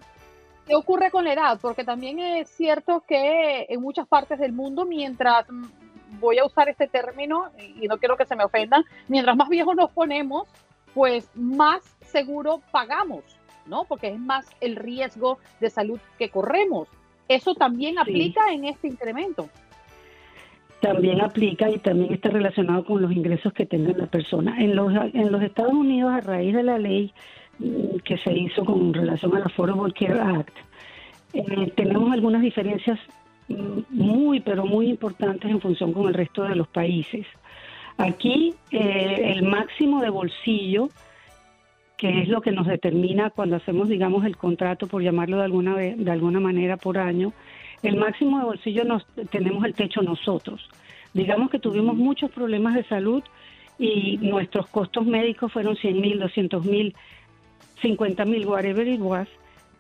[0.65, 1.59] ¿Qué ocurre con la edad?
[1.61, 6.69] Porque también es cierto que en muchas partes del mundo, mientras, mm, voy a usar
[6.69, 10.47] este término y no quiero que se me ofendan, mientras más viejos nos ponemos,
[10.93, 13.23] pues más seguro pagamos,
[13.65, 13.85] ¿no?
[13.85, 16.87] Porque es más el riesgo de salud que corremos.
[17.27, 19.49] ¿Eso también aplica en este incremento?
[20.81, 24.61] También aplica y también está relacionado con los ingresos que tenga la persona.
[24.61, 27.13] En los, en los Estados Unidos, a raíz de la ley
[28.03, 30.57] que se hizo con relación al Affordable Care Act,
[31.33, 32.99] eh, tenemos algunas diferencias
[33.47, 37.25] mm, muy, pero muy importantes en función con el resto de los países.
[37.97, 40.89] Aquí eh, el máximo de bolsillo,
[41.97, 45.75] que es lo que nos determina cuando hacemos, digamos, el contrato, por llamarlo de alguna,
[45.75, 47.33] de alguna manera por año,
[47.81, 50.69] el máximo de bolsillo nos, tenemos el techo nosotros.
[51.13, 53.23] Digamos que tuvimos muchos problemas de salud
[53.77, 56.95] y nuestros costos médicos fueron 100 mil, 200 mil,
[57.81, 59.27] 50 mil, whatever it was,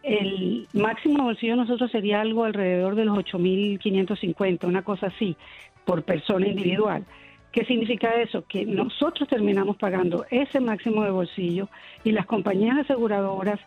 [0.03, 5.37] el máximo bolsillo de nosotros sería algo alrededor de los 8.550, una cosa así,
[5.85, 7.05] por persona individual.
[7.53, 8.43] ¿Qué significa eso?
[8.47, 11.69] Que nosotros terminamos pagando ese máximo de bolsillo
[12.03, 13.59] y las compañías aseguradoras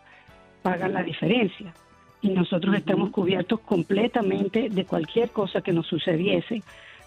[0.61, 1.73] pagan la diferencia.
[2.21, 6.61] Y nosotros estamos cubiertos completamente de cualquier cosa que nos sucediese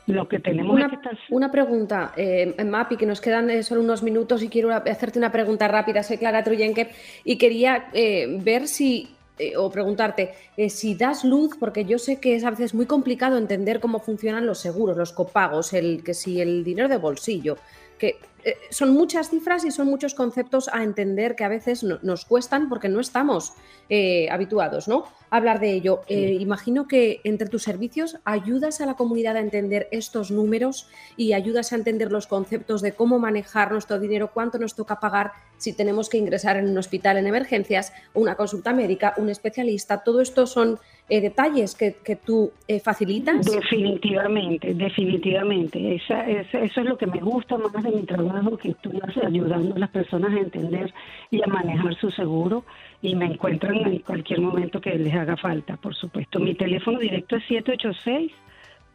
[0.07, 0.91] lo que tenemos una,
[1.29, 5.31] Una pregunta, eh, Mapi, que nos quedan eh, solo unos minutos y quiero hacerte una
[5.31, 6.03] pregunta rápida.
[6.03, 6.91] Soy Clara Truyenque
[7.25, 9.09] y quería eh, ver si,
[9.41, 10.35] eh, o preguntarte,
[10.69, 14.47] si das luz, porque yo sé que es a veces muy complicado entender cómo funcionan
[14.47, 17.57] los seguros, los copagos, el que si el dinero de bolsillo,
[18.01, 22.25] que eh, son muchas cifras y son muchos conceptos a entender que a veces nos
[22.25, 23.53] cuestan porque no estamos
[23.91, 25.05] eh, habituados ¿no?
[25.29, 26.01] a hablar de ello.
[26.09, 31.35] Eh, imagino que entre tus servicios ayudas a la comunidad a entender estos números y
[31.35, 35.75] ayudas a entender los conceptos de cómo manejar nuestro dinero, cuánto nos toca pagar si
[35.75, 40.03] tenemos que ingresar en un hospital en emergencias, una consulta médica, un especialista.
[40.03, 40.79] Todo esto son
[41.11, 43.45] eh, detalles que, que tú eh, facilitas?
[43.45, 45.97] Definitivamente, definitivamente.
[45.97, 49.79] Esa, eso es lo que me gusta más de mi trabajo, que estoy ayudando a
[49.81, 50.95] las personas a entender
[51.33, 52.65] y a manejar su seguro
[53.03, 56.39] y me encuentran en cualquier momento que les haga falta, por supuesto.
[56.39, 57.43] Mi teléfono directo es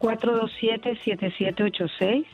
[0.00, 2.24] 786-427-7786.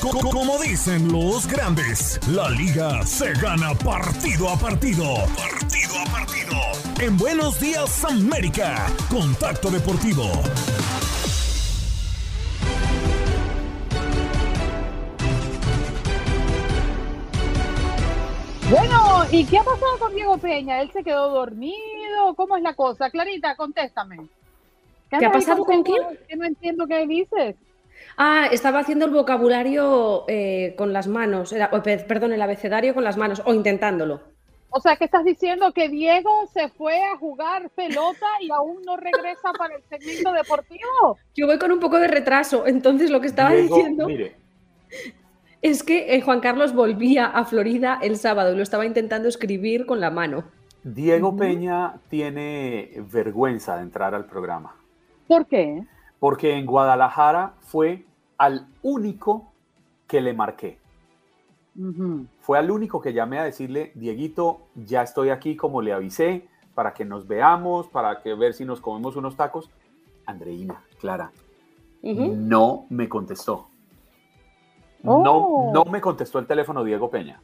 [0.00, 5.04] Como dicen los grandes, la liga se gana partido a partido.
[5.36, 6.56] Partido a partido.
[7.02, 10.24] En Buenos Días América, Contacto Deportivo.
[18.70, 20.80] Bueno, ¿y qué ha pasado con Diego Peña?
[20.80, 22.34] ¿Él se quedó dormido?
[22.36, 23.10] ¿Cómo es la cosa?
[23.10, 24.16] Clarita, contéstame.
[25.10, 26.02] ¿Qué, ha pasado con quién?
[26.26, 27.56] Que no entiendo qué dices.
[28.16, 33.16] Ah, estaba haciendo el vocabulario eh, con las manos, era, perdón, el abecedario con las
[33.16, 34.20] manos, o intentándolo.
[34.70, 35.72] O sea, ¿qué estás diciendo?
[35.72, 41.18] Que Diego se fue a jugar pelota y aún no regresa para el segmento deportivo.
[41.34, 44.06] Yo voy con un poco de retraso, entonces lo que estaba diciendo
[45.62, 49.86] es que eh, Juan Carlos volvía a Florida el sábado y lo estaba intentando escribir
[49.86, 50.44] con la mano.
[50.82, 54.76] Diego Peña tiene vergüenza de entrar al programa.
[55.26, 55.82] ¿Por qué?
[56.20, 58.04] Porque en Guadalajara fue
[58.38, 59.50] al único
[60.06, 60.78] que le marqué.
[62.40, 66.92] Fue al único que llamé a decirle, Dieguito, ya estoy aquí como le avisé, para
[66.94, 69.70] que nos veamos, para que ver si nos comemos unos tacos.
[70.26, 71.32] Andreina, Clara,
[72.02, 73.68] no me contestó.
[75.02, 75.70] No, Oh.
[75.72, 77.40] no me contestó el teléfono Diego Peña.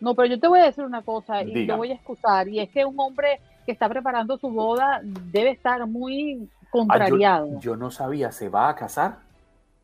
[0.00, 1.76] No, pero yo te voy a decir una cosa y te Diga.
[1.76, 5.86] voy a excusar, y es que un hombre que está preparando su boda debe estar
[5.86, 6.48] muy
[6.88, 9.18] Ah, yo- no sabía, ¿se va a casar?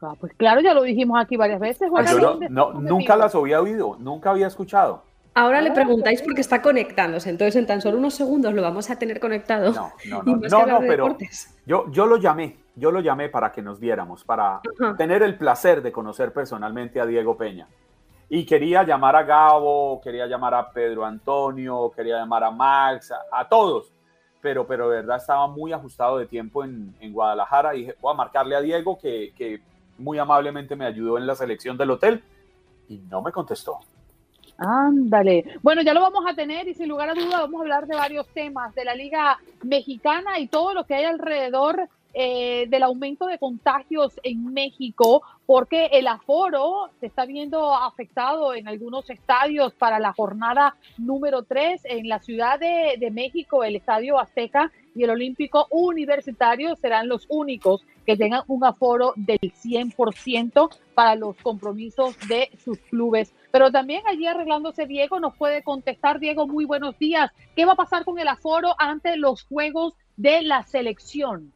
[0.01, 1.89] Ah, pues claro, ya lo dijimos aquí varias veces.
[1.89, 5.03] Juan Ah, Yo Carlos, no- no, nunca las había oído, nunca había escuchado.
[5.35, 8.99] Ahora le preguntáis porque está conectándose, entonces en tan solo unos segundos lo vamos a
[8.99, 9.73] tener conectado.
[9.73, 11.17] No, no, no, no, no, de pero
[11.65, 14.95] yo, yo lo llamé, yo lo llamé para que nos viéramos, para Ajá.
[14.99, 17.67] tener el placer de conocer personalmente a Diego Peña.
[18.29, 23.41] Y quería llamar a Gabo, quería llamar a Pedro Antonio, quería llamar a Max, a,
[23.41, 23.91] a todos,
[24.43, 28.13] pero, pero de verdad estaba muy ajustado de tiempo en, en Guadalajara y dije, voy
[28.13, 29.61] a marcarle a Diego que, que
[29.97, 32.23] muy amablemente me ayudó en la selección del hotel
[32.89, 33.79] y no me contestó.
[34.59, 35.59] Ándale.
[35.63, 37.97] Bueno, ya lo vamos a tener y sin lugar a duda vamos a hablar de
[37.97, 43.27] varios temas de la Liga Mexicana y todo lo que hay alrededor eh, del aumento
[43.27, 49.99] de contagios en México, porque el aforo se está viendo afectado en algunos estadios para
[49.99, 55.11] la jornada número 3 en la Ciudad de, de México, el Estadio Azteca y el
[55.11, 62.51] Olímpico Universitario serán los únicos que tengan un aforo del 100% para los compromisos de
[62.63, 63.33] sus clubes.
[63.51, 66.19] Pero también allí arreglándose Diego nos puede contestar.
[66.19, 67.31] Diego, muy buenos días.
[67.57, 71.53] ¿Qué va a pasar con el aforo ante los juegos de la selección?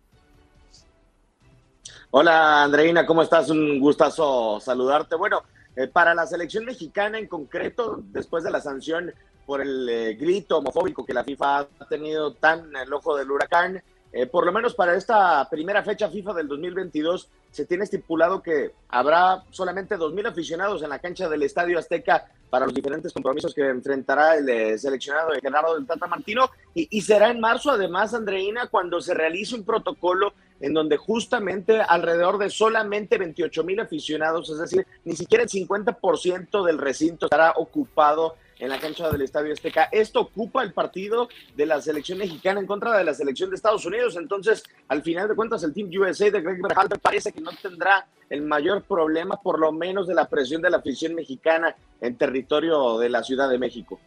[2.19, 3.51] Hola Andreina, ¿cómo estás?
[3.51, 5.17] Un gustazo saludarte.
[5.17, 5.43] Bueno,
[5.77, 9.12] eh, para la selección mexicana en concreto, después de la sanción
[9.45, 13.83] por el eh, grito homofóbico que la FIFA ha tenido tan el ojo del huracán,
[14.14, 18.73] eh, por lo menos para esta primera fecha FIFA del 2022 se tiene estipulado que
[18.91, 23.67] habrá solamente 2.000 aficionados en la cancha del Estadio Azteca para los diferentes compromisos que
[23.67, 26.51] enfrentará el eh, seleccionado de Gerardo del Tata Martino.
[26.75, 32.37] Y, será en marzo además, Andreina, cuando se realice un protocolo en donde justamente alrededor
[32.37, 38.37] de solamente 28 mil aficionados, es decir, ni siquiera el 50% del recinto estará ocupado
[38.59, 39.89] en la cancha del Estadio Azteca.
[39.93, 43.85] Esto ocupa el partido de la selección mexicana en contra de la selección de Estados
[43.85, 44.17] Unidos.
[44.17, 48.07] Entonces, al final de cuentas, el Team USA de Greg Berhalter parece que no tendrá
[48.31, 52.99] el mayor problema, por lo menos de la presión de la afición mexicana en territorio
[52.99, 54.01] de la Ciudad de México.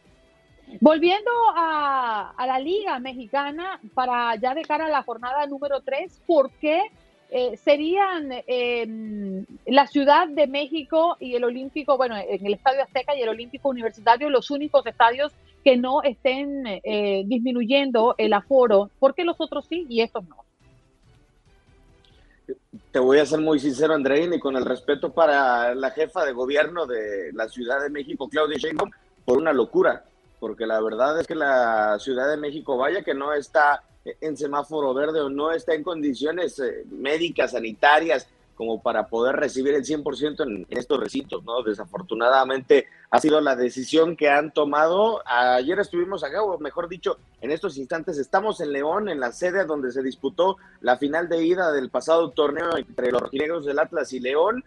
[0.82, 6.52] Volviendo a, la Liga Mexicana, para ya de cara a la jornada número 3, ¿por
[6.52, 6.84] qué
[7.30, 13.16] eh, serían eh, la Ciudad de México y el Olímpico, bueno, en el Estadio Azteca
[13.16, 15.32] y el Olímpico Universitario, los únicos estadios
[15.64, 18.90] que no estén eh, disminuyendo el aforo?
[19.00, 20.38] ¿Por qué los otros sí y estos no?
[22.92, 26.34] Te voy a ser muy sincero, Andreina, y con el respeto para la jefa de
[26.34, 28.90] gobierno de la Ciudad de México, Claudia Sheinbaum,
[29.26, 30.04] por una locura
[30.40, 34.94] porque la verdad es que la Ciudad de México, vaya que no está en semáforo
[34.94, 40.44] verde o no está en condiciones eh, médicas, sanitarias, como para poder recibir el 100%
[40.44, 41.64] en, en, estos recintos, ¿no?
[41.64, 45.22] Desafortunadamente ha sido la decisión que han tomado.
[45.26, 49.64] Ayer estuvimos acá, o mejor dicho, en estos instantes estamos en León, en la sede
[49.64, 54.12] donde se disputó la final de ida del pasado torneo entre los rojinegros del Atlas
[54.12, 54.66] y León,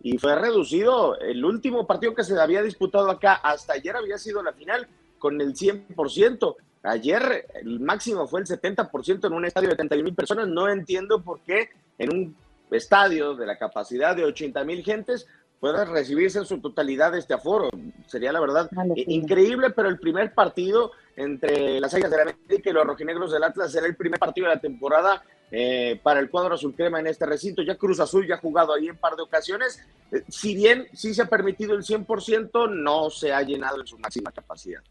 [0.00, 1.18] y fue reducido.
[1.18, 5.40] El último partido que se había disputado acá hasta ayer había sido la final con
[5.40, 6.56] el 100%.
[6.84, 10.48] Ayer el máximo fue el 70% en un estadio de 31 mil personas.
[10.48, 12.36] No entiendo por qué en un
[12.70, 15.26] estadio de la capacidad de 80 mil gentes
[15.60, 17.70] puede recibirse en su totalidad este aforo.
[18.06, 22.72] Sería la verdad increíble, pero el primer partido entre las Águilas de la América y
[22.74, 26.54] los rojinegros del Atlas será el primer partido de la temporada eh, para el cuadro
[26.54, 27.62] azul crema en este recinto.
[27.62, 29.80] Ya Cruz Azul ya ha jugado ahí en par de ocasiones.
[30.12, 33.98] Eh, si bien sí se ha permitido el 100%, no se ha llenado en su
[33.98, 34.82] máxima capacidad.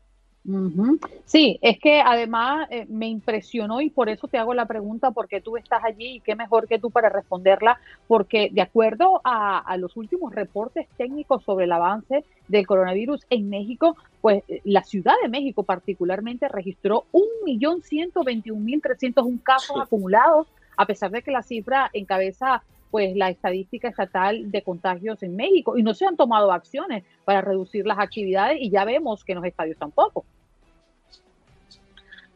[0.45, 0.99] Uh -huh.
[1.23, 5.39] Sí, es que además eh, me impresionó y por eso te hago la pregunta, porque
[5.39, 9.77] tú estás allí y qué mejor que tú para responderla, porque de acuerdo a, a
[9.77, 15.29] los últimos reportes técnicos sobre el avance del coronavirus en México, pues la Ciudad de
[15.29, 22.63] México particularmente registró 1.121.301 casos acumulados, a pesar de que la cifra encabeza
[22.93, 27.41] pues la estadística estatal de contagios en México y no se han tomado acciones para
[27.41, 30.23] reducir las actividades y ya vemos que en los estadios tampoco.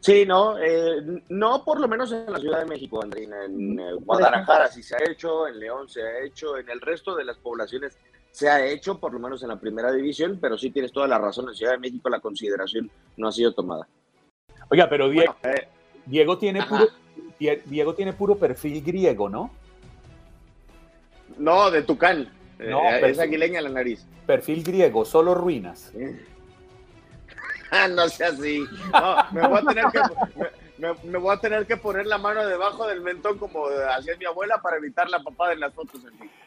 [0.00, 3.92] Sí, no, eh, no por lo menos en la Ciudad de México, Andrina, en eh,
[4.04, 7.36] Guadalajara sí se ha hecho, en León se ha hecho, en el resto de las
[7.36, 7.96] poblaciones
[8.32, 11.18] se ha hecho, por lo menos en la primera división, pero sí tienes toda la
[11.18, 13.86] razón, en Ciudad de México la consideración no ha sido tomada.
[14.68, 15.68] Oiga, pero Diego, eh,
[16.04, 16.88] Diego tiene puro,
[17.38, 19.52] Diego tiene puro perfil griego, ¿no?
[21.38, 22.30] No, de Tucán.
[22.58, 24.04] No, Eh, es perfil- aguileña la nariz.
[24.26, 25.92] Perfil griego, solo ruinas.
[27.94, 28.64] No sea así.
[28.92, 30.00] No, me voy a tener que,
[31.04, 34.58] me, voy a tener que poner la mano debajo del mentón como hacía mi abuela
[34.62, 36.00] para evitar la papada en las fotos.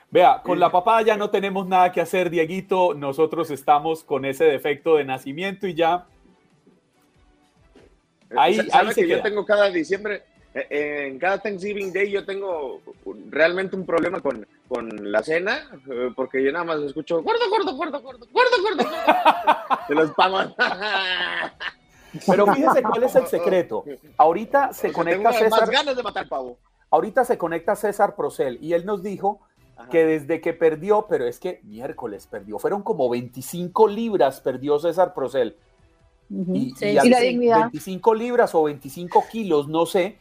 [0.09, 2.95] Vea, con la papá ya no tenemos nada que hacer, Dieguito.
[2.95, 6.05] Nosotros estamos con ese defecto de nacimiento y ya.
[8.35, 11.93] Ahí, Sa- ahí ¿Sabe se que yo tengo cada diciembre, eh, eh, en cada Thanksgiving
[11.93, 12.81] Day yo tengo
[13.29, 17.75] realmente un problema con, con la cena, eh, porque yo nada más escucho gordo, gordo,
[17.75, 20.53] gordo, gordo, gordo, gordo, gordo, de los pavos.
[22.27, 23.85] Pero fíjese cuál es el secreto.
[24.17, 25.71] Ahorita se O sea, conecta tengo más César.
[25.71, 26.57] ganas de matar pavo.
[26.89, 29.39] Ahorita se conecta César Procel y él nos dijo
[29.89, 35.13] que desde que perdió, pero es que miércoles perdió, fueron como 25 libras perdió César
[35.13, 35.55] Procel.
[36.53, 37.59] Y, Sí, y y así, la dignidad.
[37.61, 40.17] 25 libras o 25 kilos, no sé.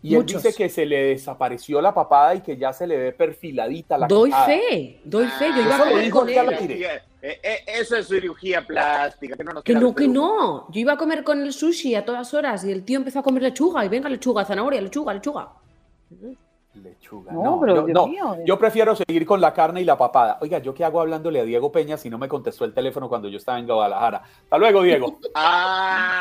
[0.00, 0.42] Y él Muchos.
[0.44, 4.06] dice que se le desapareció la papada y que ya se le ve perfiladita la
[4.06, 5.48] Doy fe, doy fe.
[5.56, 6.46] Yo iba a Eso lo comer dijo con ya él.
[6.52, 6.86] lo tiré.
[7.20, 9.36] Eh, eh, eso es cirugía plástica.
[9.36, 10.70] Que no, nos Que no, que no.
[10.70, 13.22] Yo iba a comer con el sushi a todas horas y el tío empezó a
[13.24, 15.48] comer lechuga y venga lechuga, zanahoria, lechuga, lechuga.
[16.82, 17.32] Lechuga.
[17.32, 18.36] No, No, pero yo, Dios no, mío.
[18.44, 20.38] yo prefiero seguir con la carne y la papada.
[20.40, 23.28] Oiga, ¿yo qué hago hablándole a Diego Peña si no me contestó el teléfono cuando
[23.28, 24.22] yo estaba en Guadalajara?
[24.44, 25.18] Hasta luego, Diego.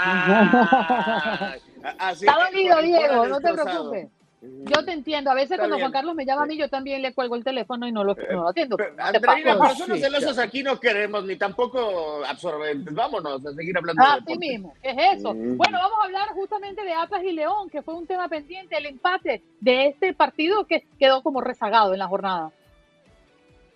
[0.09, 1.53] Ah,
[1.99, 4.07] así Está dolido, Diego, no te preocupes.
[4.41, 5.31] Yo te entiendo.
[5.31, 5.85] A veces Está cuando bien.
[5.85, 8.15] Juan Carlos me llama a mí, yo también le cuelgo el teléfono y no lo,
[8.15, 8.77] no lo atiendo.
[8.77, 9.77] Te Andreina, pases.
[9.79, 12.93] personas celosas aquí no queremos, ni tampoco absorbentes.
[12.93, 14.39] Vámonos a seguir hablando de Así deporte.
[14.47, 15.33] mismo, es eso.
[15.33, 15.57] Mm.
[15.57, 18.85] Bueno, vamos a hablar justamente de Atlas y León, que fue un tema pendiente, el
[18.85, 22.51] empate de este partido que quedó como rezagado en la jornada.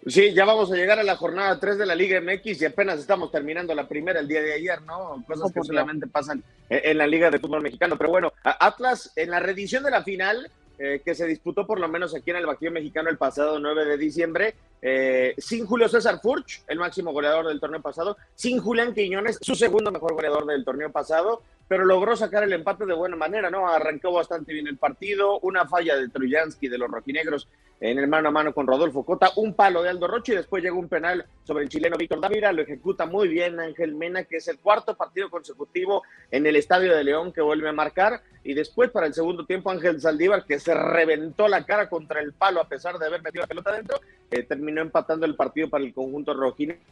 [0.07, 2.99] Sí, ya vamos a llegar a la jornada 3 de la Liga MX y apenas
[2.99, 5.23] estamos terminando la primera el día de ayer, ¿no?
[5.27, 7.97] Cosas que solamente pasan en en la Liga de Fútbol Mexicano.
[7.97, 10.49] Pero bueno, Atlas en la reedición de la final,
[10.79, 13.85] eh, que se disputó por lo menos aquí en el Bajío Mexicano el pasado 9
[13.85, 18.95] de diciembre, eh, sin Julio César Furch, el máximo goleador del torneo pasado, sin Julián
[18.95, 23.15] Quiñones, su segundo mejor goleador del torneo pasado, pero logró sacar el empate de buena
[23.15, 23.67] manera, ¿no?
[23.67, 27.47] Arrancó bastante bien el partido, una falla de Trujansky de los rojinegros
[27.81, 30.63] en el mano a mano con Rodolfo Cota, un palo de Aldo Rocha y después
[30.63, 34.37] llega un penal sobre el chileno Víctor Dávila, lo ejecuta muy bien Ángel Mena, que
[34.37, 38.53] es el cuarto partido consecutivo en el Estadio de León que vuelve a marcar, y
[38.53, 42.61] después para el segundo tiempo Ángel Saldívar, que se reventó la cara contra el palo
[42.61, 45.91] a pesar de haber metido la pelota adentro, eh, terminó empatando el partido para el
[45.91, 46.83] conjunto rojinegro.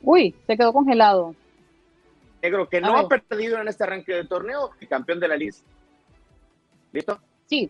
[0.00, 1.34] Uy, se quedó congelado.
[2.40, 5.56] negro que no ha perdido en este arranque de torneo, y campeón de la liga.
[6.92, 7.18] ¿Listo?
[7.46, 7.68] Sí,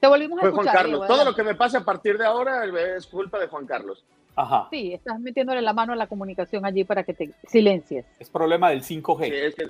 [0.00, 0.82] te volvimos a Fue Juan escuchar.
[0.82, 1.00] Carlos.
[1.00, 2.64] Diego, Todo lo que me pase a partir de ahora
[2.96, 4.04] es culpa de Juan Carlos.
[4.36, 4.68] Ajá.
[4.70, 8.06] Sí, estás metiéndole la mano a la comunicación allí para que te silencies.
[8.18, 9.24] Es problema del 5G.
[9.24, 9.68] Sí, es que,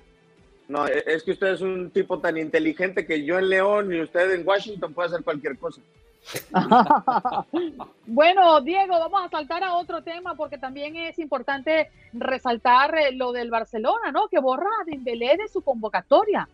[0.68, 4.30] no, es que usted es un tipo tan inteligente que yo en León y usted
[4.32, 5.80] en Washington puede hacer cualquier cosa.
[8.06, 13.32] Bueno, Diego, vamos a saltar a otro tema porque también es importante resaltar eh, lo
[13.32, 14.28] del Barcelona, ¿no?
[14.28, 16.48] Que borra a Dembélé de su convocatoria.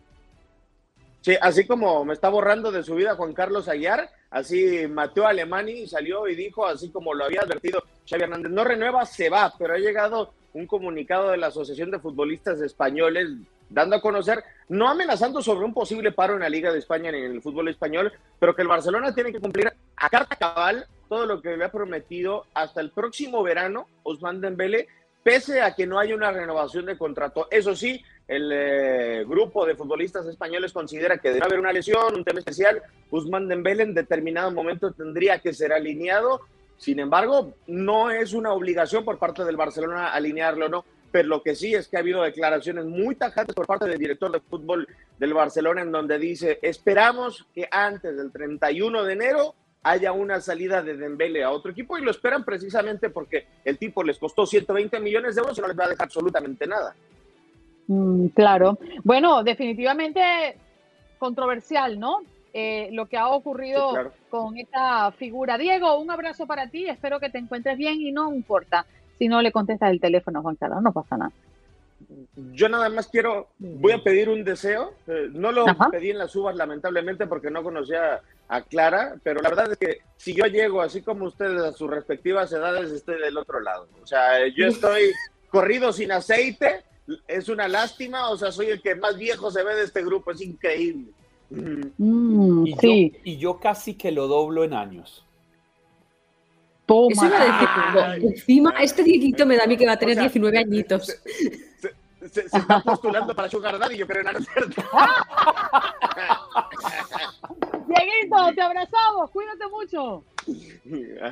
[1.21, 5.87] Sí, así como me está borrando de su vida Juan Carlos Aguiar, así Mateo Alemani
[5.87, 9.73] salió y dijo, así como lo había advertido Xavi Hernández, no renueva, se va, pero
[9.73, 13.29] ha llegado un comunicado de la Asociación de Futbolistas Españoles
[13.69, 17.19] dando a conocer, no amenazando sobre un posible paro en la Liga de España ni
[17.19, 21.25] en el fútbol español, pero que el Barcelona tiene que cumplir a carta cabal todo
[21.25, 24.87] lo que le ha prometido hasta el próximo verano Ousmane Dembélé,
[25.23, 27.47] pese a que no haya una renovación de contrato.
[27.51, 32.25] Eso sí, el eh, grupo de futbolistas españoles considera que debe haber una lesión, un
[32.25, 32.81] tema especial.
[33.09, 36.41] Ousmane Dembélé en determinado momento tendría que ser alineado.
[36.77, 40.85] Sin embargo, no es una obligación por parte del Barcelona alinearlo, ¿no?
[41.09, 44.29] Pero lo que sí es que ha habido declaraciones muy tajantes por parte del director
[44.29, 50.11] de fútbol del Barcelona en donde dice, esperamos que antes del 31 de enero haya
[50.11, 54.19] una salida de Dembélé a otro equipo y lo esperan precisamente porque el tipo les
[54.19, 56.93] costó 120 millones de euros y no les va a dejar absolutamente nada.
[57.87, 58.77] Mm, claro.
[59.03, 60.21] Bueno, definitivamente
[61.19, 62.19] controversial, ¿no?
[62.53, 64.13] Eh, lo que ha ocurrido Sí, claro.
[64.29, 65.57] con esta figura.
[65.57, 66.87] Diego, un abrazo para ti.
[66.87, 68.85] Espero que te encuentres bien y no importa
[69.17, 70.81] si no le contestas el teléfono Juan Carlos.
[70.81, 71.31] No pasa nada.
[72.53, 74.93] yo nada más quiero, voy a pedir un deseo.
[75.07, 79.49] Eh, no lo pedí en las uvas, lamentablemente, porque no conocía a Clara, pero la
[79.49, 83.37] verdad es que si yo llego, así como ustedes, a sus respectivas edades, estoy del
[83.37, 83.87] otro lado.
[84.01, 85.11] O sea, yo estoy
[85.49, 86.83] corrido sin aceite,
[87.27, 90.31] es una lástima, o sea, soy el que más viejo se ve de este grupo,
[90.31, 91.11] es increíble.
[91.49, 93.11] Mm, y, sí.
[93.13, 95.23] yo, y yo casi que lo doblo en años.
[96.85, 97.09] Toma.
[97.09, 101.05] Eso encima, este Dieguito me da a mí que va a tener 19 añitos.
[101.05, 101.21] Se,
[102.41, 104.81] está postulando para Sugar Daddy, yo creo en cierto.
[107.87, 110.23] Dieguito, te abrazamos, cuídate mucho.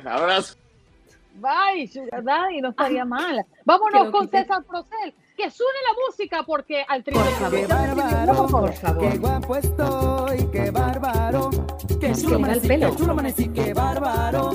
[0.04, 0.56] Abrazo.
[1.34, 3.44] Bye, Sugar Daddy, no estaría mal.
[3.64, 8.46] Vámonos con César Procel que suene la música porque al trío por favor, qué bárbaro,
[8.46, 9.10] por favor.
[9.10, 11.50] Qué guapo estoy, qué bárbaro.
[12.00, 14.52] Qué chulo amanecí, qué chulo amanecí, qué bárbaro.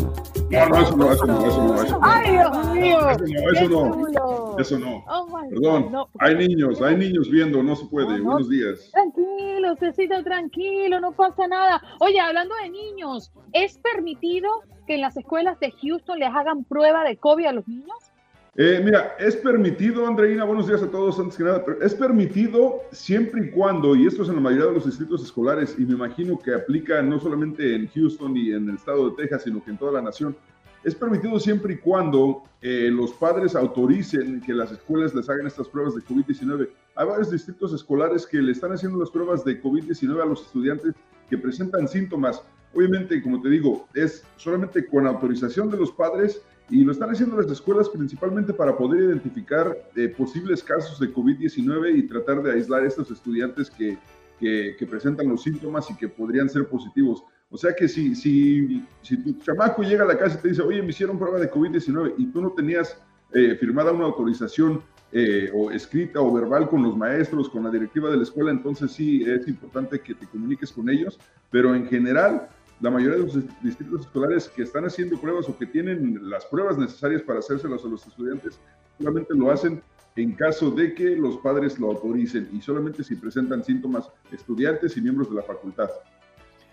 [0.50, 2.00] No, no, eso no, eso no, eso no, eso no.
[2.02, 3.10] Ay, Dios mío.
[3.10, 4.60] Eso no, eso no.
[4.60, 5.06] Eso no.
[5.08, 6.10] Oh Perdón, no.
[6.20, 8.18] hay niños, hay niños viendo, no se puede.
[8.18, 8.90] No, Buenos días.
[8.92, 11.82] Tranquilo, Cecita, tranquilo, no pasa nada.
[12.00, 14.50] Oye, hablando de niños, ¿es permitido
[14.88, 18.11] que en las escuelas de Houston les hagan prueba de COVID a los niños?
[18.58, 22.82] Eh, mira, es permitido, Andreina, buenos días a todos, antes que nada, pero es permitido
[22.92, 25.94] siempre y cuando, y esto es en la mayoría de los distritos escolares, y me
[25.94, 29.72] imagino que aplica no solamente en Houston y en el estado de Texas, sino que
[29.72, 30.36] en toda la nación,
[30.84, 35.70] es permitido siempre y cuando eh, los padres autoricen que las escuelas les hagan estas
[35.70, 36.68] pruebas de COVID-19.
[36.96, 40.94] Hay varios distritos escolares que le están haciendo las pruebas de COVID-19 a los estudiantes
[41.30, 42.42] que presentan síntomas.
[42.74, 46.42] Obviamente, como te digo, es solamente con autorización de los padres
[46.72, 51.98] y lo están haciendo las escuelas principalmente para poder identificar eh, posibles casos de COVID-19
[51.98, 53.98] y tratar de aislar a estos estudiantes que,
[54.40, 57.24] que, presentan los síntomas y que podrían ser positivos.
[57.50, 60.62] O sea que si, si, si tu chamaco llega a la casa y te dice,
[60.62, 62.98] oye, me hicieron prueba de COVID-19 y tú no tenías
[63.34, 68.10] eh, firmada una autorización eh, o escrita o verbal con los maestros, con la directiva
[68.10, 71.20] de la escuela, entonces sí es importante que te comuniques con ellos,
[71.50, 72.48] pero en general
[72.82, 76.78] la mayoría de los distritos escolares que están haciendo pruebas o que tienen las pruebas
[76.78, 78.60] necesarias para hacérselas a los estudiantes,
[78.98, 79.82] solamente lo hacen
[80.16, 85.02] en caso de que los padres lo autoricen y solamente si presentan síntomas estudiantes y
[85.02, 85.90] miembros de la facultad.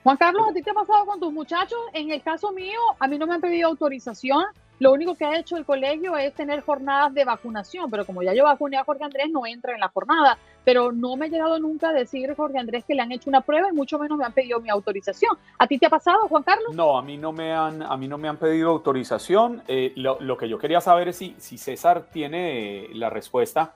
[0.03, 1.79] Juan Carlos, ¿a ti te ha pasado con tus muchachos?
[1.93, 4.45] En el caso mío, a mí no me han pedido autorización.
[4.79, 8.33] Lo único que ha hecho el colegio es tener jornadas de vacunación, pero como ya
[8.33, 10.39] yo vacuné a Jorge Andrés, no entra en la jornada.
[10.65, 13.41] Pero no me ha llegado nunca a decir, Jorge Andrés, que le han hecho una
[13.41, 15.37] prueba y mucho menos me han pedido mi autorización.
[15.59, 16.75] ¿A ti te ha pasado, Juan Carlos?
[16.75, 19.63] No, a mí no me han, a mí no me han pedido autorización.
[19.67, 23.73] Eh, lo, que yo quería saber es si, si César tiene la respuesta.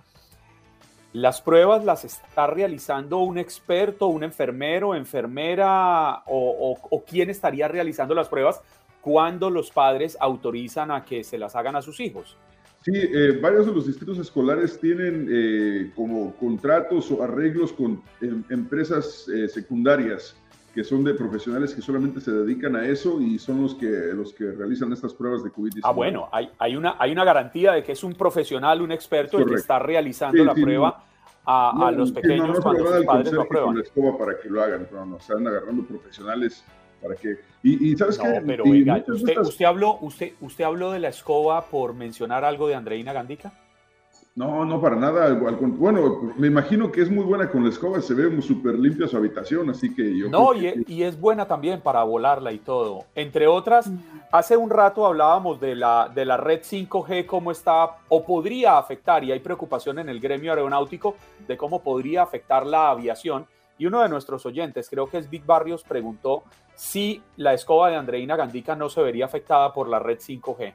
[1.13, 7.69] ¿Las pruebas las está realizando un experto, un enfermero, enfermera o, o, o quién estaría
[7.69, 8.63] realizando las pruebas?
[9.03, 12.39] Cuándo los padres autorizan a que se las hagan a sus hijos.
[12.81, 18.43] Sí, eh, varios de los distritos escolares tienen eh, como contratos o arreglos con em,
[18.49, 20.37] empresas eh, secundarias
[20.75, 24.33] que son de profesionales que solamente se dedican a eso y son los que, los
[24.33, 25.81] que realizan estas pruebas de COVID-19.
[25.85, 29.39] Ah, bueno, hay, hay, una, hay una garantía de que es un profesional, un experto
[29.39, 31.05] el que está realizando la prueba
[31.45, 33.77] a, los pequeños no, cuando sus padres lo aprueban.
[33.77, 36.65] la escoba para que lo hagan, no, no, están agarrando profesionales
[37.03, 41.67] para que y, sabes no, pero oiga, usted, habló, usted, ¿usted habló de la escoba
[41.67, 43.53] por mencionar algo de Andreina Gandica?
[44.35, 45.35] No, no, para nada.
[45.35, 49.17] Bueno, me imagino que es muy buena con la escoba, se ve súper limpia su
[49.17, 50.31] habitación, así que yo.
[50.31, 53.05] No, y, es, y, es buena también para volarla y todo.
[53.15, 53.91] Entre otras,
[54.33, 59.23] hace un rato hablábamos de la, de la red 5G, cómo está o podría afectar,
[59.23, 61.15] y hay preocupación en el gremio aeronáutico
[61.47, 63.47] de cómo podría afectar la aviación.
[63.83, 66.45] Y uno de nuestros oyentes, creo que es Big Barrios, preguntó
[66.77, 70.73] si la escoba de Andreina Gandica no se vería afectada por la red 5G.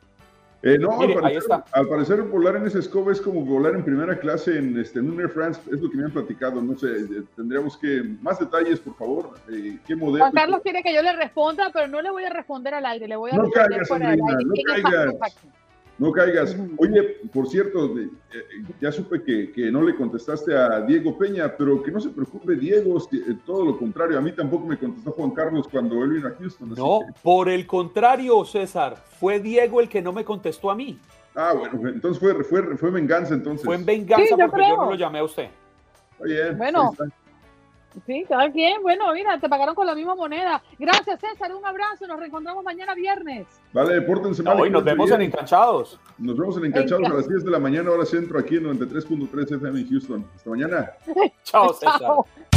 [0.61, 1.63] Eh, no, al, parecer, ahí está.
[1.71, 5.17] al parecer volar en esa escoba es como volar en primera clase en, este, en
[5.17, 8.81] Air France, es lo que me han platicado, no sé, eh, tendríamos que, más detalles
[8.81, 10.25] por favor, eh, ¿qué modelo?
[10.25, 13.07] Juan Carlos quiere que yo le responda, pero no le voy a responder al aire,
[13.07, 15.37] le voy a no responder caigas, Andreina, No caigas.
[15.99, 16.55] No caigas.
[16.77, 18.09] Oye, por cierto, eh,
[18.79, 22.55] ya supe que, que, no le contestaste a Diego Peña, pero que no se preocupe,
[22.55, 24.17] Diego, eh, todo lo contrario.
[24.17, 26.75] A mí tampoco me contestó Juan Carlos cuando él vino a Houston.
[26.75, 30.99] No, por el contrario, César, fue Diego el que no me contestó a mí.
[31.33, 33.65] Ah, bueno, entonces fue, fue, fue venganza entonces.
[33.65, 35.49] Fue en venganza porque yo no lo llamé a usted.
[36.19, 36.93] Oye, bueno.
[38.05, 38.81] Sí, cada quien.
[38.81, 40.61] Bueno, mira, te pagaron con la misma moneda.
[40.77, 41.53] Gracias, César.
[41.55, 42.07] Un abrazo.
[42.07, 43.47] Nos reencontramos mañana viernes.
[43.73, 44.59] Vale, pórtense mal.
[44.59, 45.99] Hoy nos vemos en Encanchados.
[46.17, 49.55] Nos vemos en Encanchados a las 10 de la mañana, hora centro, aquí en 93.3
[49.55, 50.25] FM en Houston.
[50.35, 50.91] Hasta mañana.
[51.43, 52.56] Chao, César.